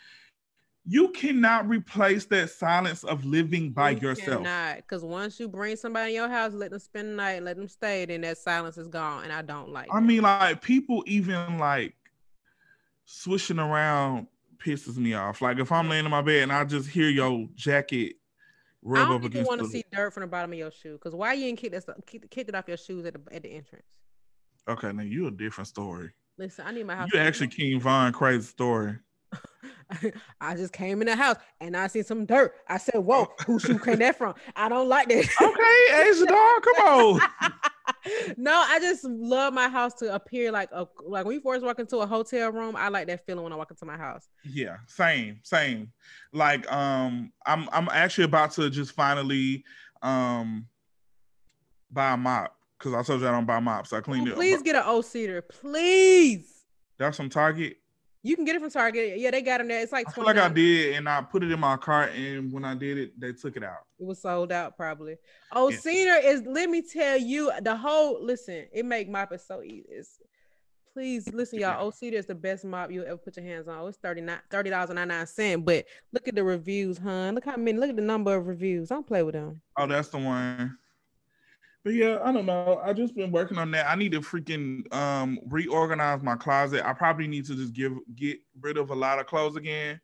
[0.89, 4.47] you cannot replace that silence of living by you yourself.
[4.76, 7.66] Because once you bring somebody in your house, let them spend the night, let them
[7.66, 9.89] stay, then that silence is gone, and I don't like.
[9.91, 10.07] I that.
[10.07, 11.95] mean, like people even like
[13.05, 14.28] swishing around
[14.59, 15.43] pisses me off.
[15.43, 18.16] Like if I'm laying in my bed and I just hear your jacket
[18.82, 19.49] rub I don't up against.
[19.49, 21.72] want to see dirt from the bottom of your shoe because why you ain't kick
[21.72, 23.87] that kick, kick it off your shoes at the at the entrance?
[24.68, 26.11] Okay, now you a different story.
[26.39, 27.11] Listen, I need my house.
[27.12, 28.99] You actually King Von crazy story.
[30.41, 32.55] I just came in the house and I see some dirt.
[32.68, 35.24] I said, "Whoa, whose shoe came that from?" I don't like that.
[35.41, 37.20] okay, Asia dog, come on.
[38.37, 41.78] no, I just love my house to appear like a like when you first walk
[41.78, 42.76] into a hotel room.
[42.76, 44.28] I like that feeling when I walk into my house.
[44.45, 45.93] Yeah, same, same.
[46.32, 49.64] Like, um, I'm I'm actually about to just finally
[50.03, 50.66] um
[51.91, 53.93] buy a mop because I told you I don't buy mops.
[53.93, 54.34] I clean oh, it.
[54.34, 56.64] Please get an O-Cedar, please.
[56.99, 57.78] That's from Target.
[58.22, 59.18] You can get it from Target.
[59.18, 59.80] Yeah, they got them there.
[59.80, 62.52] It's like I feel like I did, and I put it in my cart, and
[62.52, 63.86] when I did it, they took it out.
[64.00, 65.16] It was sold out probably.
[65.52, 65.76] Oh, yeah.
[65.78, 66.42] Cedar is.
[66.44, 68.66] Let me tell you, the whole listen.
[68.72, 69.84] It make mopping so easy.
[69.88, 70.18] It's,
[70.92, 71.86] please listen, y'all.
[71.86, 73.86] Oh, Cedar is the best mop you'll ever put your hands on.
[73.86, 75.64] It's thirty nine, thirty dollars and ninety nine cent.
[75.64, 77.36] But look at the reviews, hun.
[77.36, 77.78] Look how many.
[77.78, 78.88] Look at the number of reviews.
[78.88, 79.60] Don't play with them.
[79.76, 80.76] Oh, that's the one.
[81.87, 82.80] But yeah, I don't know.
[82.82, 83.89] I just been working on that.
[83.89, 86.84] I need to freaking um reorganize my closet.
[86.84, 90.01] I probably need to just give get rid of a lot of clothes again.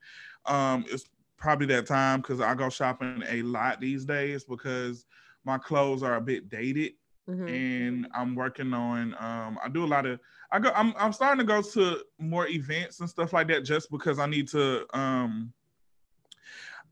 [0.47, 1.07] Um, it's
[1.37, 5.07] probably that time because I go shopping a lot these days because
[5.45, 6.93] my clothes are a bit dated.
[7.29, 7.49] Mm-hmm.
[7.49, 10.21] And I'm working on um I do a lot of
[10.53, 13.91] I go I'm I'm starting to go to more events and stuff like that just
[13.91, 15.53] because I need to um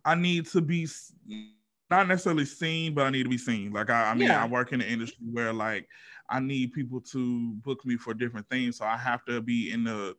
[0.05, 0.89] I need to be
[1.91, 3.73] not necessarily seen, but I need to be seen.
[3.73, 4.43] Like I, I mean, yeah.
[4.43, 5.89] I work in the industry where like
[6.29, 9.85] I need people to book me for different things, so I have to be in
[9.85, 10.17] the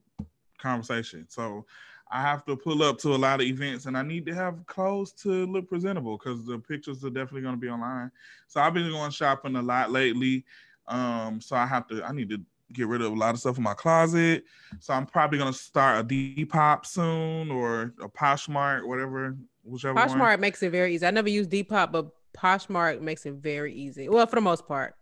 [0.58, 1.26] conversation.
[1.30, 1.66] So
[2.12, 4.66] I have to pull up to a lot of events, and I need to have
[4.66, 8.12] clothes to look presentable because the pictures are definitely going to be online.
[8.48, 10.46] So I've been going shopping a lot lately.
[10.88, 12.04] Um, so I have to.
[12.04, 12.42] I need to
[12.74, 14.44] get rid of a lot of stuff in my closet.
[14.80, 20.40] So I'm probably gonna start a Depop soon or a Poshmark, whatever whichever Poshmark one.
[20.42, 21.06] makes it very easy.
[21.06, 24.10] I never use Depop, but Poshmark makes it very easy.
[24.10, 24.96] Well, for the most part.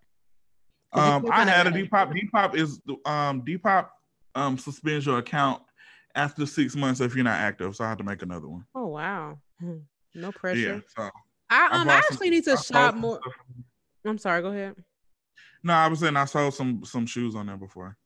[0.91, 2.13] Um, I had a Depop.
[2.13, 3.89] Depop is um Depop
[4.35, 5.61] um suspends your account
[6.15, 7.75] after six months if you're not active.
[7.75, 8.65] So I have to make another one.
[8.73, 9.77] Oh wow, hmm.
[10.15, 10.59] no pressure.
[10.59, 11.09] Yeah, so
[11.49, 13.19] I um I, actually some, need to I shop more.
[14.05, 14.41] I'm sorry.
[14.41, 14.75] Go ahead.
[15.63, 17.97] No, I was saying I saw some some shoes on there before.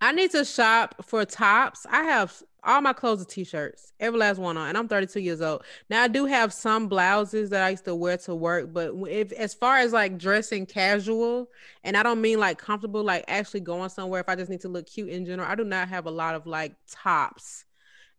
[0.00, 1.86] I need to shop for tops.
[1.90, 5.40] I have all my clothes are t-shirts, every last one on, and I'm 32 years
[5.40, 5.62] old.
[5.90, 9.32] Now I do have some blouses that I used to wear to work, but if
[9.32, 11.48] as far as like dressing casual,
[11.82, 14.68] and I don't mean like comfortable, like actually going somewhere, if I just need to
[14.68, 17.63] look cute in general, I do not have a lot of like tops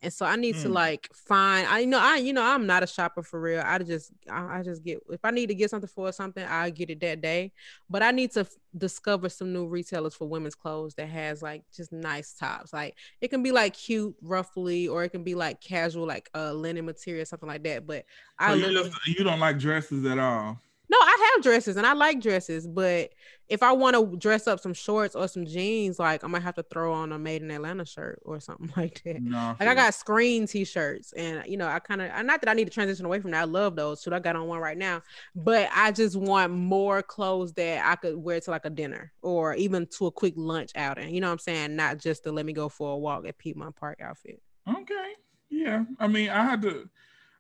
[0.06, 0.62] and so I need mm.
[0.62, 1.68] to like find.
[1.68, 3.62] I know I you know I'm not a shopper for real.
[3.66, 6.70] I just I, I, just get if I need to get something for something, I
[6.70, 7.52] get it that day.
[7.90, 11.64] But I need to f- discover some new retailers for women's clothes that has like
[11.76, 12.72] just nice tops.
[12.72, 16.54] Like it can be like cute, roughly, or it can be like casual, like uh
[16.54, 17.88] linen material, something like that.
[17.88, 18.06] But
[18.40, 20.60] so I you, just, you don't like dresses at all.
[20.96, 23.12] No, I have dresses and I like dresses, but
[23.50, 26.56] if I want to dress up some shorts or some jeans, like I might have
[26.56, 29.22] to throw on a made in Atlanta shirt or something like that.
[29.22, 32.50] No, like I got screen t-shirts and you know, I kind of uh, not that
[32.50, 33.42] I need to transition away from that.
[33.42, 34.02] I love those.
[34.02, 35.02] So I got on one right now,
[35.36, 39.54] but I just want more clothes that I could wear to like a dinner or
[39.56, 41.14] even to a quick lunch outing.
[41.14, 41.76] You know what I'm saying?
[41.76, 44.42] Not just to let me go for a walk at Piedmont Park outfit.
[44.70, 45.14] Okay.
[45.50, 45.84] Yeah.
[46.00, 46.90] I mean, I had to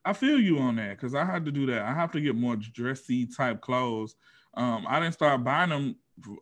[0.05, 1.81] I feel you on that because I had to do that.
[1.81, 4.15] I have to get more dressy type clothes.
[4.53, 5.95] Um, I didn't start buying them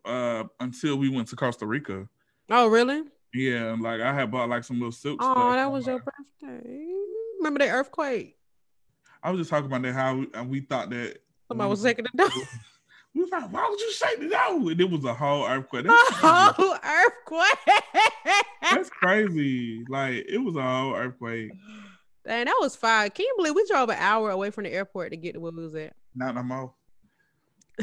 [0.06, 2.08] uh, until we went to Costa Rica.
[2.50, 3.04] Oh, really?
[3.34, 5.20] Yeah, like I had bought like some little silk.
[5.24, 6.86] Oh, that was your birthday.
[7.38, 8.38] Remember the earthquake?
[9.24, 12.18] I was just talking about that how we, we thought that somebody was taking the
[12.18, 12.30] door.
[13.16, 14.70] We was like, why would you say no?
[14.70, 15.86] And it was a whole earthquake.
[15.88, 17.84] That's a whole earthquake.
[18.64, 19.86] That's crazy.
[19.88, 21.52] Like it was a whole earthquake.
[22.26, 23.10] Dang, that was fine.
[23.10, 25.52] Can you believe we drove an hour away from the airport to get to where
[25.52, 25.94] we was at?
[26.16, 26.74] Not no more.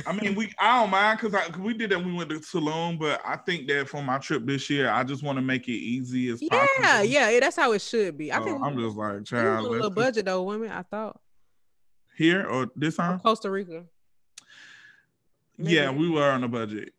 [0.07, 2.05] I mean, we I don't mind because we did that.
[2.05, 5.23] We went to Tulum, but I think that for my trip this year, I just
[5.23, 7.05] want to make it easy as yeah, possible.
[7.11, 8.31] Yeah, yeah, that's how it should be.
[8.31, 10.71] I oh, think I'm just like, child, a little budget though, women.
[10.71, 11.21] I thought
[12.17, 13.85] here or this time Costa Rica.
[15.59, 15.75] Maybe.
[15.75, 16.93] Yeah, we were on a budget.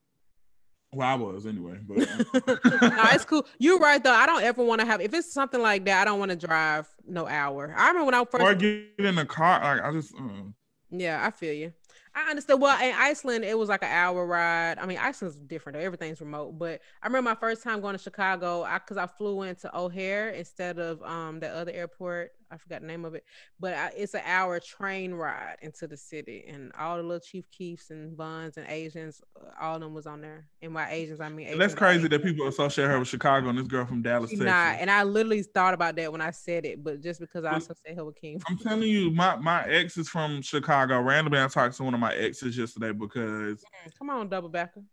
[0.93, 1.97] Well, I was anyway, but
[2.81, 3.45] no, it's cool.
[3.59, 4.11] You're right though.
[4.11, 6.01] I don't ever want to have if it's something like that.
[6.01, 7.73] I don't want to drive no hour.
[7.77, 9.61] I remember when I first or get in the car.
[9.61, 10.13] Like I just.
[10.15, 10.49] Uh...
[10.89, 11.71] Yeah, I feel you.
[12.13, 12.61] I understand.
[12.61, 14.79] Well, in Iceland, it was like an hour ride.
[14.79, 15.77] I mean, Iceland's different.
[15.77, 16.59] Everything's remote.
[16.59, 20.31] But I remember my first time going to Chicago, I because I flew into O'Hare
[20.31, 22.31] instead of um the other airport.
[22.51, 23.23] I forgot the name of it,
[23.59, 27.49] but I, it's an hour train ride into the city, and all the little Chief
[27.49, 30.45] Keefs and Vons and Asians, uh, all of them was on there.
[30.61, 33.57] And by Asians, I mean Asians that's crazy that people associate her with Chicago and
[33.57, 34.45] this girl from Dallas, Texas.
[34.45, 37.55] Nah, and I literally thought about that when I said it, but just because I
[37.55, 38.41] associate her with King.
[38.47, 40.99] I'm telling you, my my ex is from Chicago.
[40.99, 43.63] Randomly, I talked to one of my exes yesterday because.
[43.97, 44.83] Come on, double backer.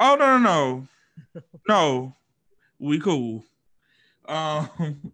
[0.00, 0.88] Oh no no
[1.34, 2.16] no, no,
[2.78, 3.44] we cool.
[4.26, 5.12] Um.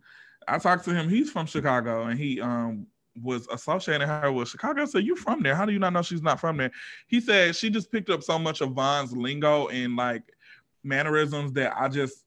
[0.49, 1.09] I talked to him.
[1.09, 2.87] He's from Chicago, and he um
[3.23, 4.87] was associating her with Chicago.
[4.87, 5.55] So you from there?
[5.55, 6.71] How do you not know she's not from there?
[7.09, 10.23] He said she just picked up so much of Von's lingo and like
[10.85, 12.25] mannerisms that I just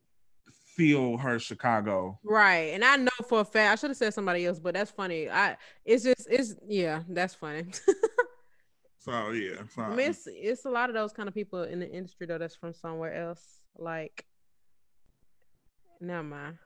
[0.76, 2.20] feel her Chicago.
[2.24, 2.74] Right.
[2.74, 5.30] And I know for a fact I should have said somebody else, but that's funny.
[5.30, 7.66] I it's just it's yeah, that's funny.
[8.99, 9.61] so yeah.
[9.74, 9.84] So.
[9.84, 12.38] I mean it's it's a lot of those kind of people in the industry though
[12.38, 13.61] that's from somewhere else.
[13.78, 14.26] Like
[16.03, 16.57] Never mind.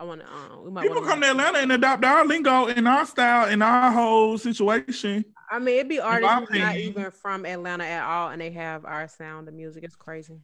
[0.00, 0.26] I want to.
[0.26, 3.62] Um, we might People come to Atlanta and adopt our lingo and our style and
[3.62, 5.26] our whole situation.
[5.50, 9.06] I mean, it'd be artists not even from Atlanta at all, and they have our
[9.08, 9.84] sound of music.
[9.84, 10.40] It's crazy.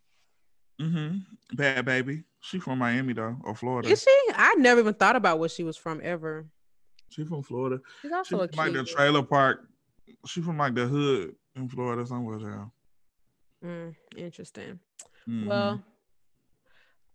[0.79, 1.57] Mm-hmm.
[1.57, 2.25] Bhad Bhabie.
[2.41, 3.89] She from Miami though, or Florida.
[3.89, 4.33] Is she?
[4.35, 6.47] I never even thought about where she was from ever.
[7.09, 7.81] She from Florida.
[8.03, 9.67] She's She also a from like the trailer park.
[10.27, 12.71] She from like the hood in Florida somewhere there.
[13.65, 14.81] Mm, interesting.
[15.27, 15.47] Mhm.
[15.47, 15.83] Well,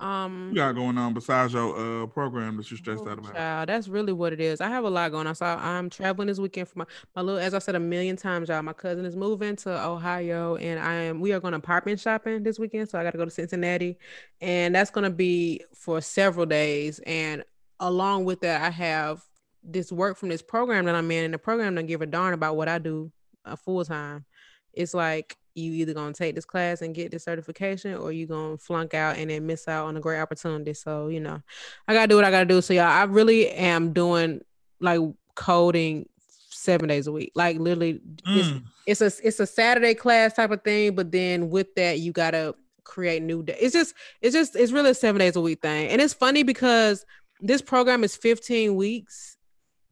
[0.02, 3.34] um, you got going on besides your uh program that you stressed Oh, out about?
[3.36, 4.60] Child, that's really what it is.
[4.60, 5.36] I have a lot going on.
[5.36, 6.86] So I'm traveling this weekend for my,
[7.16, 8.62] my little, as I said a million times, y'all.
[8.64, 11.20] My cousin is moving to Ohio, and I am.
[11.20, 13.98] We are going to apartment shopping this weekend, so I got to go to Cincinnati,
[14.42, 17.00] and that's going to be for several days.
[17.06, 17.44] And
[17.80, 19.22] along with that, I have
[19.64, 22.34] this work from this program that I'm in, and the program don't give a darn
[22.34, 23.12] about what I do
[23.46, 24.26] uh, full time.
[24.74, 28.58] It's like you either gonna take this class and get the certification, or you gonna
[28.58, 30.74] flunk out and then miss out on a great opportunity.
[30.74, 31.42] So you know,
[31.88, 32.62] I gotta do what I gotta do.
[32.62, 34.42] So y'all, I really am doing
[34.80, 35.00] like
[35.36, 36.08] coding
[36.50, 37.32] seven days a week.
[37.36, 38.64] Like literally, it's Mm.
[38.86, 40.96] it's a it's a Saturday class type of thing.
[40.96, 43.44] But then with that, you gotta create new.
[43.44, 43.58] Day.
[43.60, 45.90] It's just it's just it's really a seven days a week thing.
[45.90, 47.06] And it's funny because
[47.40, 49.38] this program is 15 weeks,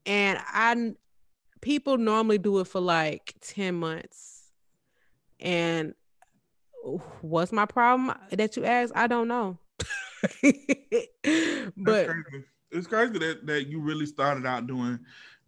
[0.06, 0.94] and I
[1.62, 4.39] people normally do it for like 10 months.
[5.40, 5.94] And
[7.22, 8.94] what's my problem that you asked?
[8.96, 9.58] I don't know.
[11.78, 12.46] But crazy.
[12.72, 15.00] It's crazy that, that you really started out doing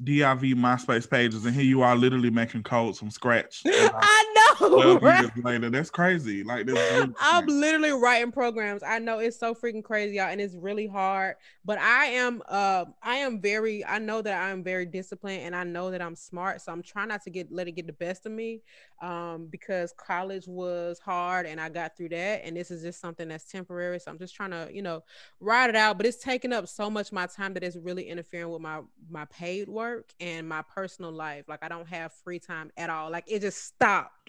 [0.03, 3.61] div MySpace pages, and here you are literally making codes from scratch.
[3.71, 5.21] Uh, I know, 12 right?
[5.35, 6.43] years later, that's crazy.
[6.43, 7.09] Like this.
[7.19, 8.83] I'm literally writing programs.
[8.83, 11.35] I know it's so freaking crazy, y'all, and it's really hard.
[11.65, 13.85] But I am, uh, I am very.
[13.85, 16.61] I know that I'm very disciplined, and I know that I'm smart.
[16.61, 18.61] So I'm trying not to get let it get the best of me,
[19.01, 22.41] um, because college was hard, and I got through that.
[22.43, 23.99] And this is just something that's temporary.
[23.99, 25.03] So I'm just trying to, you know,
[25.39, 25.97] ride it out.
[25.97, 28.81] But it's taking up so much of my time that it's really interfering with my
[29.09, 31.45] my paid work and my personal life.
[31.47, 33.11] Like I don't have free time at all.
[33.11, 34.21] Like it just stopped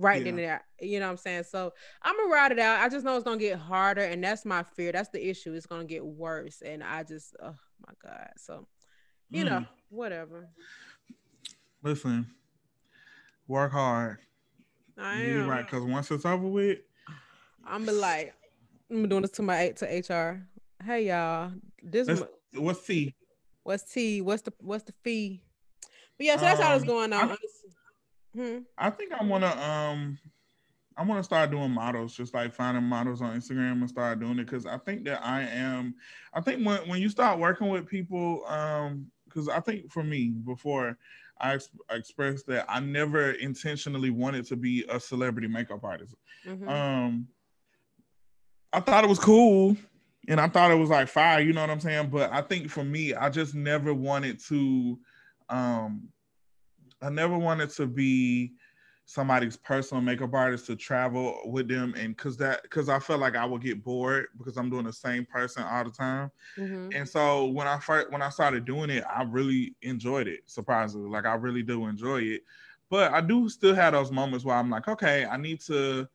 [0.00, 0.64] right then and there.
[0.80, 1.44] You know what I'm saying?
[1.44, 1.72] So
[2.02, 2.80] I'm gonna ride it out.
[2.80, 4.92] I just know it's gonna get harder, and that's my fear.
[4.92, 5.52] That's the issue.
[5.52, 7.54] It's gonna get worse, and I just, oh
[7.86, 8.30] my god.
[8.38, 8.66] So,
[9.30, 9.68] you know, Mm.
[9.90, 10.48] whatever.
[11.82, 12.26] Listen,
[13.46, 14.18] work hard.
[14.98, 15.48] I You're am.
[15.48, 16.78] right, because once it's over with,
[17.64, 18.34] I'm be like,
[18.90, 20.46] I'm doing this to my to HR.
[20.84, 22.88] Hey y'all, this let's, mo- let's
[23.62, 24.20] what's T?
[24.22, 25.42] What's the what's the fee?
[26.16, 27.30] But yeah, so that's how it's Um, going on.
[27.30, 27.36] I-.
[28.34, 28.58] Hmm.
[28.78, 30.18] I think I wanna um
[30.96, 34.44] I wanna start doing models, just like finding models on Instagram and start doing it
[34.44, 35.94] because I think that I am
[36.32, 40.30] I think when when you start working with people, um, because I think for me
[40.30, 40.96] before
[41.40, 46.14] I ex- expressed that I never intentionally wanted to be a celebrity makeup artist.
[46.46, 46.68] Mhm.
[46.68, 47.28] Um
[48.72, 49.76] I thought it was cool
[50.28, 52.10] and I thought it was like fire, you know what I'm saying?
[52.10, 54.98] But I think for me, I just never wanted to
[55.48, 56.08] um
[57.02, 58.54] I never wanted to be
[59.06, 63.34] somebody's personal makeup artist to travel with them and cause that cause I felt like
[63.34, 66.30] I would get bored because I'm doing the same person all the time.
[66.56, 66.94] Mhm.
[66.94, 71.10] And so when I first when I started doing it, I really enjoyed it, surprisingly.
[71.10, 72.44] Like I really do enjoy it.
[72.90, 76.08] But I do still have those moments where I'm like, okay, I need to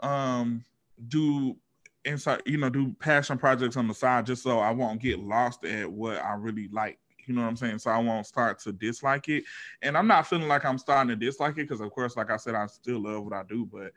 [0.00, 0.64] um
[1.08, 1.58] do
[2.04, 5.64] inside, you know, do passion projects on the side just so I won't get lost
[5.64, 7.00] at what I really like.
[7.28, 7.78] You know what I'm saying?
[7.78, 9.44] So I won't start to dislike it.
[9.82, 12.36] And I'm not feeling like I'm starting to dislike it because of course, like I
[12.36, 13.92] said, I still love what I do, but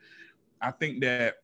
[0.62, 1.36] I think that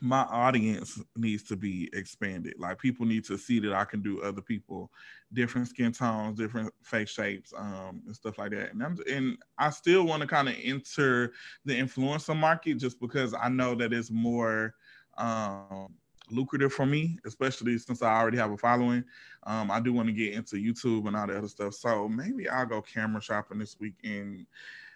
[0.00, 2.54] my audience needs to be expanded.
[2.58, 4.90] Like people need to see that I can do other people,
[5.32, 8.72] different skin tones, different face shapes, um, and stuff like that.
[8.72, 11.32] And I'm and I still want to kind of enter
[11.64, 14.74] the influencer market just because I know that it's more
[15.16, 15.94] um
[16.30, 19.04] lucrative for me, especially since I already have a following.
[19.44, 21.74] Um, I do want to get into YouTube and all the other stuff.
[21.74, 24.46] So maybe I'll go camera shopping this weekend.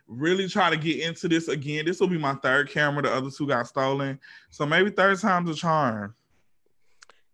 [0.06, 1.84] really try to get into this again.
[1.84, 3.02] This will be my third camera.
[3.02, 4.18] The other two got stolen.
[4.50, 6.14] So maybe third time's a charm.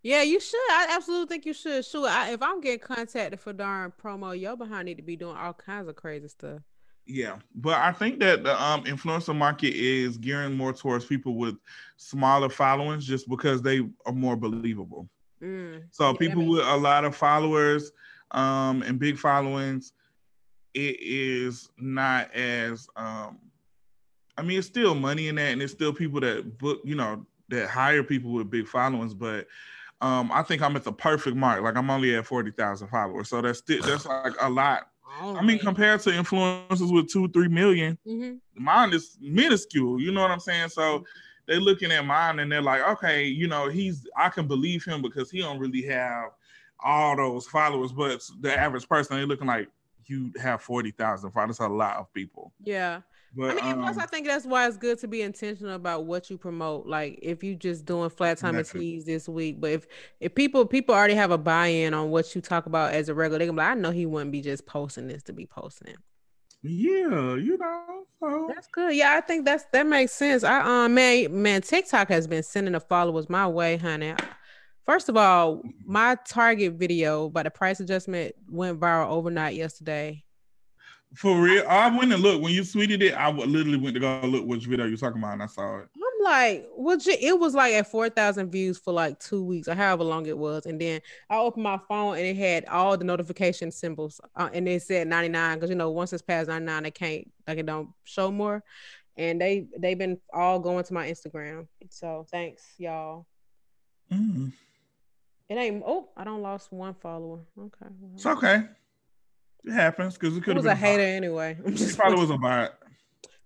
[0.03, 0.71] Yeah, you should.
[0.71, 1.85] I absolutely think you should.
[1.85, 2.09] Sure.
[2.09, 5.53] I, if I'm getting contacted for darn promo, your behind need to be doing all
[5.53, 6.61] kinds of crazy stuff.
[7.11, 11.57] Yeah, but I think that the um, influencer market is gearing more towards people with
[11.97, 15.09] smaller followings, just because they are more believable.
[15.43, 15.85] Mm.
[15.91, 17.93] So Yeah, people with a lot of followers
[18.33, 19.95] um, and big followings,
[20.75, 23.39] it is not as um,
[24.37, 27.27] I mean, it's still money in that, and it's still people that book, you know,
[27.49, 29.15] that hire people with big followings.
[29.15, 29.47] But
[30.01, 31.63] um, I think I'm at the perfect mark.
[31.63, 34.89] Like I'm only at forty thousand followers, so that's still that's like a lot.
[35.21, 40.01] I mean, compared to influencers with two, three million, hmm mine is minuscule.
[40.01, 40.71] You know what I'm saying?
[40.71, 41.05] So
[41.47, 45.01] they're looking at mine and they're like, okay, you know, he's I can believe him
[45.03, 46.31] because he don't really have
[46.85, 49.69] all those followers, but the average person they're looking like
[50.07, 51.59] you have forty thousand followers.
[51.59, 52.53] That's a lot of people.
[52.63, 53.01] Yeah.
[53.37, 56.07] But, I mean, um, plus, I think that's why it's good to be intentional about
[56.07, 56.87] what you promote.
[56.87, 59.87] Like, if you just doing flat time and teas this week, but if
[60.21, 63.15] if people people already have a buy in on what you talk about as a
[63.15, 65.47] regular, they can be like, I know he wouldn't be just posting this to be
[65.47, 65.95] posting.
[66.63, 68.05] Yeah, you know.
[68.19, 68.51] So.
[68.53, 68.97] That's good.
[68.97, 70.43] Yeah, I think that's that makes sense.
[70.43, 74.15] I um man man TikTok has been sending the followers my way, honey.
[74.85, 80.25] First of all, my Target video by the price adjustment went viral overnight yesterday.
[81.15, 83.15] For real, I went and looked when you tweeted it.
[83.15, 85.89] I literally went to go look which video you're talking about, and I saw it.
[85.97, 89.75] I'm like, well, it was like at four thousand views for like two weeks or
[89.75, 91.01] however long it was, and then
[91.31, 95.09] I opened my phone and it had all the notification symbols, uh, and it said
[95.09, 98.63] 99 because you know once it's past 99, it can't like it don't show more,
[99.17, 101.69] and they they've been all going to my Instagram.
[101.89, 103.27] So thanks, y'all.
[104.13, 104.53] Mm.
[105.49, 105.83] It ain't.
[105.87, 107.41] Oh, I don't lost one follower.
[107.59, 107.87] Okay.
[108.15, 108.65] It's okay.
[109.65, 111.57] It happens because it could have been a hater anyway.
[111.67, 112.75] I'm probably was a bot.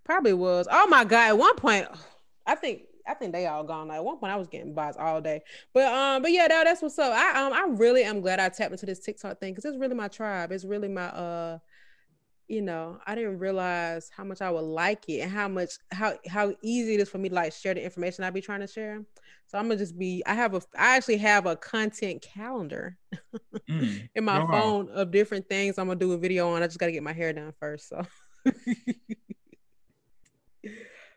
[0.04, 0.68] Probably was.
[0.70, 1.28] Oh my god!
[1.28, 1.88] At one point,
[2.46, 3.88] I think I think they all gone.
[3.88, 5.42] Like at one point, I was getting bots all day.
[5.72, 7.12] But um, but yeah, that, that's what's up.
[7.12, 9.94] I um, I really am glad I tapped into this TikTok thing because it's really
[9.94, 10.52] my tribe.
[10.52, 11.58] It's really my uh,
[12.52, 16.18] you know, I didn't realize how much I would like it and how much how
[16.28, 18.66] how easy it is for me to like share the information I'd be trying to
[18.66, 19.02] share.
[19.46, 20.22] So I'm gonna just be.
[20.26, 20.60] I have a.
[20.76, 22.98] I actually have a content calendar
[23.70, 24.98] mm, in my phone on.
[24.98, 26.62] of different things I'm gonna do a video on.
[26.62, 27.88] I just gotta get my hair done first.
[27.88, 28.02] So.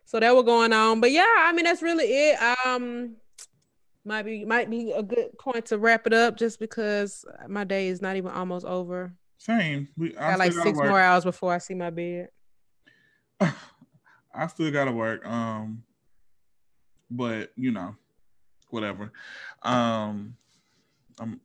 [0.06, 2.40] so that was going on, but yeah, I mean that's really it.
[2.66, 3.18] Um,
[4.06, 7.90] might be might be a good point to wrap it up, just because my day
[7.90, 9.12] is not even almost over.
[9.38, 9.88] Same.
[9.98, 12.30] We I got like six more hours before I see my bed.
[13.40, 15.26] I still gotta work.
[15.26, 15.84] Um,
[17.10, 17.96] but you know,
[18.70, 19.12] whatever.
[19.64, 20.36] Um,
[21.20, 21.40] I'm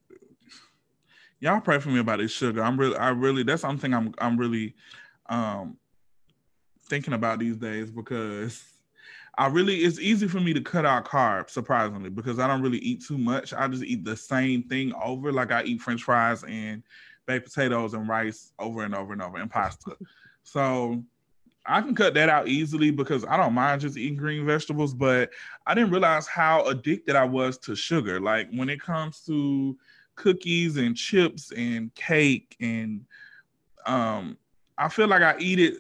[1.41, 2.63] y'all pray for me about this sugar.
[2.63, 4.75] I'm really, I really, that's something I'm, I'm really,
[5.29, 5.77] um,
[6.87, 8.63] thinking about these days because
[9.37, 12.79] I really, it's easy for me to cut out carbs, surprisingly, because I don't really
[12.79, 13.55] eat too much.
[13.55, 15.33] I just eat the same thing over.
[15.33, 16.83] Like I eat French fries and
[17.31, 19.97] baked potatoes and rice over and over and over and pasta.
[20.43, 21.03] So
[21.65, 25.31] I can cut that out easily because I don't mind just eating green vegetables, but
[25.67, 28.19] I didn't realize how addicted I was to sugar.
[28.19, 29.77] Like when it comes to
[30.17, 33.07] cookies and chips and cake and
[33.87, 34.37] um
[34.77, 35.75] I feel like I eat it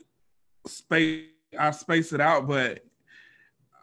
[0.66, 1.26] space
[1.59, 2.84] I space it out, but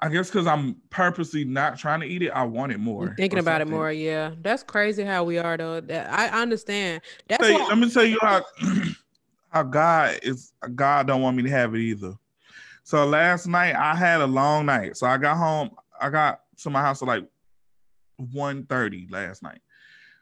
[0.02, 3.16] I guess because I'm purposely not trying to eat it, I want it more.
[3.18, 4.34] Thinking about it more, yeah.
[4.42, 5.82] That's crazy how we are though.
[5.82, 7.02] That I understand.
[7.28, 8.44] That's hey, let me tell you how
[9.50, 12.14] how God is God don't want me to have it either.
[12.84, 14.98] So last night I had a long night.
[14.98, 17.26] So I got home, I got to my house at like
[18.22, 19.62] 1:30 last night.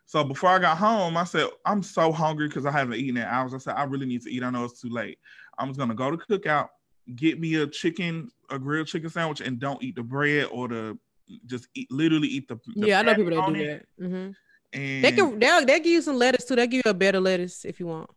[0.08, 3.24] So before I got home, I said, I'm so hungry because I haven't eaten in
[3.24, 3.54] hours.
[3.54, 4.44] I said, I really need to eat.
[4.44, 5.18] I know it's too late.
[5.58, 6.70] I'm just gonna go to cookout,
[7.16, 10.98] get me a chicken, a grilled chicken sandwich, and don't eat the bread or the
[11.46, 13.00] just eat literally eat the, the yeah.
[13.00, 13.86] I know people that do that.
[14.00, 14.32] Mm-hmm.
[14.74, 16.56] And they can they'll they give you some lettuce too.
[16.56, 18.10] They give you a better lettuce if you want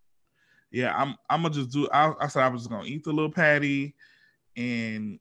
[0.71, 1.89] yeah, I'm I'm gonna just do.
[1.91, 3.95] I, I said I was just gonna eat the little patty,
[4.57, 5.19] and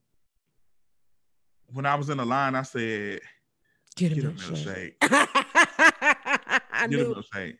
[1.67, 3.21] when I was in the line, I said,
[3.95, 7.11] "Get a milkshake." Get knew.
[7.11, 7.57] a milkshake.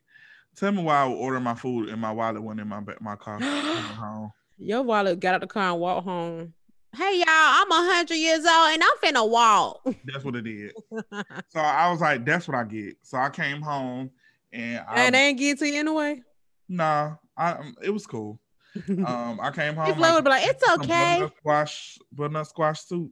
[0.56, 3.16] Tell me why I would order my food and my wallet went in my my
[3.16, 3.40] car.
[3.42, 4.32] home.
[4.58, 6.54] Your wallet got out the car and walked home.
[6.96, 9.82] Hey y'all, I'm a hundred years old and I'm finna walk.
[10.06, 10.72] That's what it is.
[11.50, 12.96] so I was like, that's what I get.
[13.04, 14.10] So I came home
[14.52, 16.22] and I, and they ain't get to you anyway.
[16.70, 18.40] Nah, I um, it was cool.
[18.90, 19.96] Um, I came home.
[19.96, 23.12] Flo would be like, "It's okay." Butternut squash, butternut squash soup.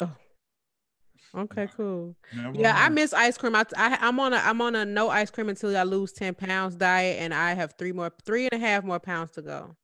[0.00, 0.14] Oh.
[1.34, 2.14] Okay, cool.
[2.34, 2.84] Never yeah, mind.
[2.84, 3.56] I miss ice cream.
[3.56, 6.34] I, I am on a I'm on a no ice cream until I lose ten
[6.34, 9.74] pounds diet, and I have three more three and a half more pounds to go.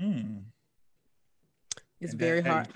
[0.00, 0.44] Mm.
[2.00, 2.68] It's very hard.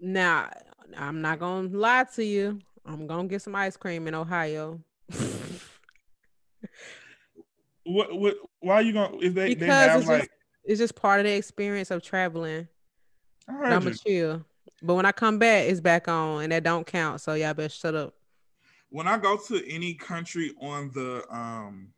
[0.00, 0.50] Now,
[0.96, 2.60] I'm not gonna lie to you.
[2.84, 4.80] I'm gonna get some ice cream in Ohio.
[7.86, 10.30] What what why are you going if they, because they have it's like just,
[10.64, 12.66] it's just part of the experience of traveling.
[13.46, 14.44] I'm gonna chill.
[14.82, 17.20] But when I come back, it's back on and that don't count.
[17.20, 18.14] So y'all better shut up.
[18.88, 21.88] When I go to any country on the um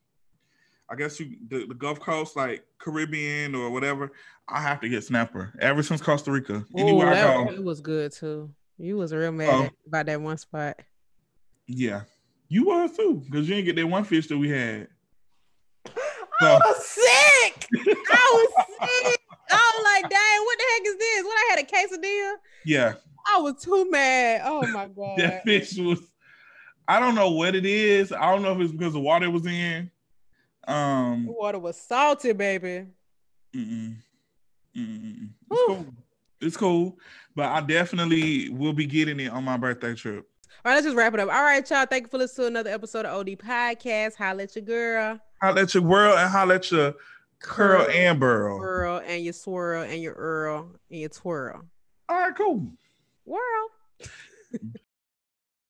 [0.88, 4.12] I guess you the, the Gulf Coast, like Caribbean or whatever,
[4.48, 5.52] I have to get snapper.
[5.60, 6.64] Ever since Costa Rica.
[6.76, 7.52] Anywhere that, I go.
[7.52, 8.50] It was good too.
[8.78, 9.68] You was real mad oh.
[9.86, 10.78] about that one spot.
[11.66, 12.02] Yeah.
[12.48, 14.88] You was too, because you didn't get that one fish that we had.
[16.40, 17.68] I was sick.
[17.74, 19.20] I was sick.
[19.50, 21.24] I was like, dang, what the heck is this?
[21.24, 22.34] When I had a quesadilla?
[22.64, 22.94] Yeah.
[23.34, 24.42] I was too mad.
[24.44, 25.18] Oh my god.
[25.18, 26.00] that fish was.
[26.88, 28.12] I don't know what it is.
[28.12, 29.90] I don't know if it's because the water was in.
[30.66, 32.86] Um, The water was salty, baby.
[33.54, 33.96] mm-mm,
[34.76, 35.28] mm-mm.
[35.50, 35.86] It's cool.
[36.40, 36.98] It's cool,
[37.34, 40.26] but I definitely will be getting it on my birthday trip.
[40.64, 41.28] All right, let's just wrap it up.
[41.28, 41.86] All right, y'all.
[41.86, 44.16] Thank you for listening to another episode of OD Podcast.
[44.16, 46.94] Holla at your girl, Holla at your world and holla at your
[47.38, 48.58] curl and burl.
[48.58, 51.64] girl, and your swirl, and your earl, and your twirl.
[52.08, 52.66] All right, cool.
[53.24, 53.70] Whirl.